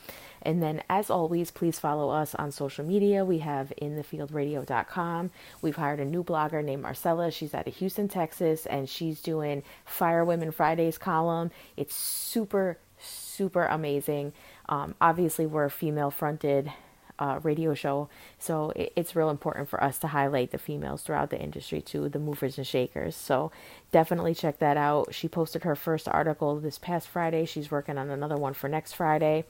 And 0.44 0.62
then, 0.62 0.82
as 0.88 1.10
always, 1.10 1.50
please 1.50 1.78
follow 1.78 2.10
us 2.10 2.34
on 2.34 2.52
social 2.52 2.84
media. 2.84 3.24
We 3.24 3.38
have 3.38 3.72
inthefieldradio.com. 3.80 5.30
We've 5.62 5.76
hired 5.76 6.00
a 6.00 6.04
new 6.04 6.22
blogger 6.22 6.62
named 6.62 6.82
Marcella. 6.82 7.30
She's 7.30 7.54
out 7.54 7.66
of 7.66 7.76
Houston, 7.76 8.08
Texas, 8.08 8.66
and 8.66 8.88
she's 8.88 9.20
doing 9.20 9.62
Fire 9.84 10.24
Women 10.24 10.52
Fridays 10.52 10.98
column. 10.98 11.50
It's 11.76 11.94
super, 11.94 12.78
super 12.98 13.64
amazing. 13.64 14.32
Um, 14.68 14.94
obviously, 15.00 15.46
we're 15.46 15.64
a 15.64 15.70
female 15.70 16.10
fronted 16.10 16.72
uh, 17.18 17.38
radio 17.42 17.74
show, 17.74 18.08
so 18.38 18.70
it, 18.74 18.92
it's 18.96 19.14
real 19.14 19.30
important 19.30 19.68
for 19.68 19.82
us 19.82 19.98
to 19.98 20.08
highlight 20.08 20.50
the 20.50 20.58
females 20.58 21.02
throughout 21.02 21.30
the 21.30 21.40
industry 21.40 21.80
too, 21.80 22.08
the 22.08 22.18
movers 22.18 22.58
and 22.58 22.66
shakers. 22.66 23.14
So 23.14 23.52
definitely 23.92 24.34
check 24.34 24.58
that 24.58 24.76
out. 24.76 25.14
She 25.14 25.28
posted 25.28 25.62
her 25.62 25.76
first 25.76 26.08
article 26.08 26.58
this 26.58 26.78
past 26.78 27.08
Friday. 27.08 27.44
She's 27.44 27.70
working 27.70 27.98
on 27.98 28.10
another 28.10 28.36
one 28.36 28.54
for 28.54 28.68
next 28.68 28.94
Friday. 28.94 29.44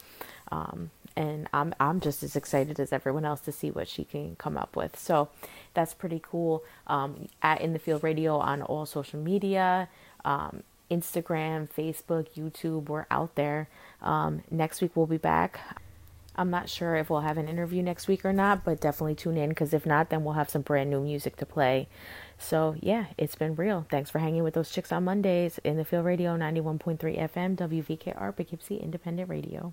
Um, 0.55 0.91
and 1.17 1.49
I'm 1.53 1.75
I'm 1.79 2.01
just 2.01 2.23
as 2.23 2.37
excited 2.37 2.79
as 2.81 2.93
everyone 2.93 3.25
else 3.25 3.41
to 3.43 3.53
see 3.53 3.71
what 3.71 3.89
she 3.89 4.05
can 4.05 4.37
come 4.37 4.57
up 4.57 4.77
with. 4.77 4.99
So 4.99 5.29
that's 5.73 5.95
pretty 5.95 6.21
cool. 6.23 6.65
Um, 6.87 7.29
at 7.43 7.61
In 7.61 7.73
the 7.73 7.79
Field 7.79 8.03
Radio 8.03 8.39
on 8.39 8.63
all 8.63 8.87
social 8.87 9.21
media, 9.21 9.89
um, 10.25 10.63
Instagram, 10.91 11.69
Facebook, 11.69 12.29
YouTube, 12.35 12.89
we're 12.89 13.07
out 13.11 13.35
there. 13.35 13.69
Um, 14.03 14.43
next 14.51 14.81
week 14.81 14.93
we'll 14.95 15.07
be 15.07 15.19
back. 15.19 15.61
I'm 16.37 16.51
not 16.51 16.69
sure 16.69 16.97
if 16.97 17.11
we'll 17.11 17.21
have 17.21 17.39
an 17.39 17.49
interview 17.49 17.81
next 17.81 18.09
week 18.09 18.25
or 18.25 18.33
not, 18.33 18.65
but 18.65 18.81
definitely 18.81 19.15
tune 19.15 19.37
in 19.37 19.51
because 19.51 19.73
if 19.73 19.87
not, 19.87 20.11
then 20.11 20.25
we'll 20.25 20.35
have 20.35 20.51
some 20.51 20.63
brand 20.63 20.91
new 20.91 21.01
music 21.01 21.37
to 21.37 21.47
play. 21.47 21.87
So, 22.39 22.75
yeah, 22.81 23.07
it's 23.17 23.37
been 23.37 23.55
real. 23.55 23.87
Thanks 23.89 24.11
for 24.11 24.19
hanging 24.19 24.43
with 24.43 24.55
those 24.55 24.71
chicks 24.71 24.91
on 24.91 25.05
Mondays 25.05 25.61
in 25.63 25.77
the 25.77 25.85
Field 25.85 26.05
Radio 26.05 26.37
91.3 26.37 26.99
FM, 26.99 27.55
WVKR, 27.57 28.37
Poughkeepsie 28.37 28.79
Independent 28.79 29.29
Radio. 29.31 29.73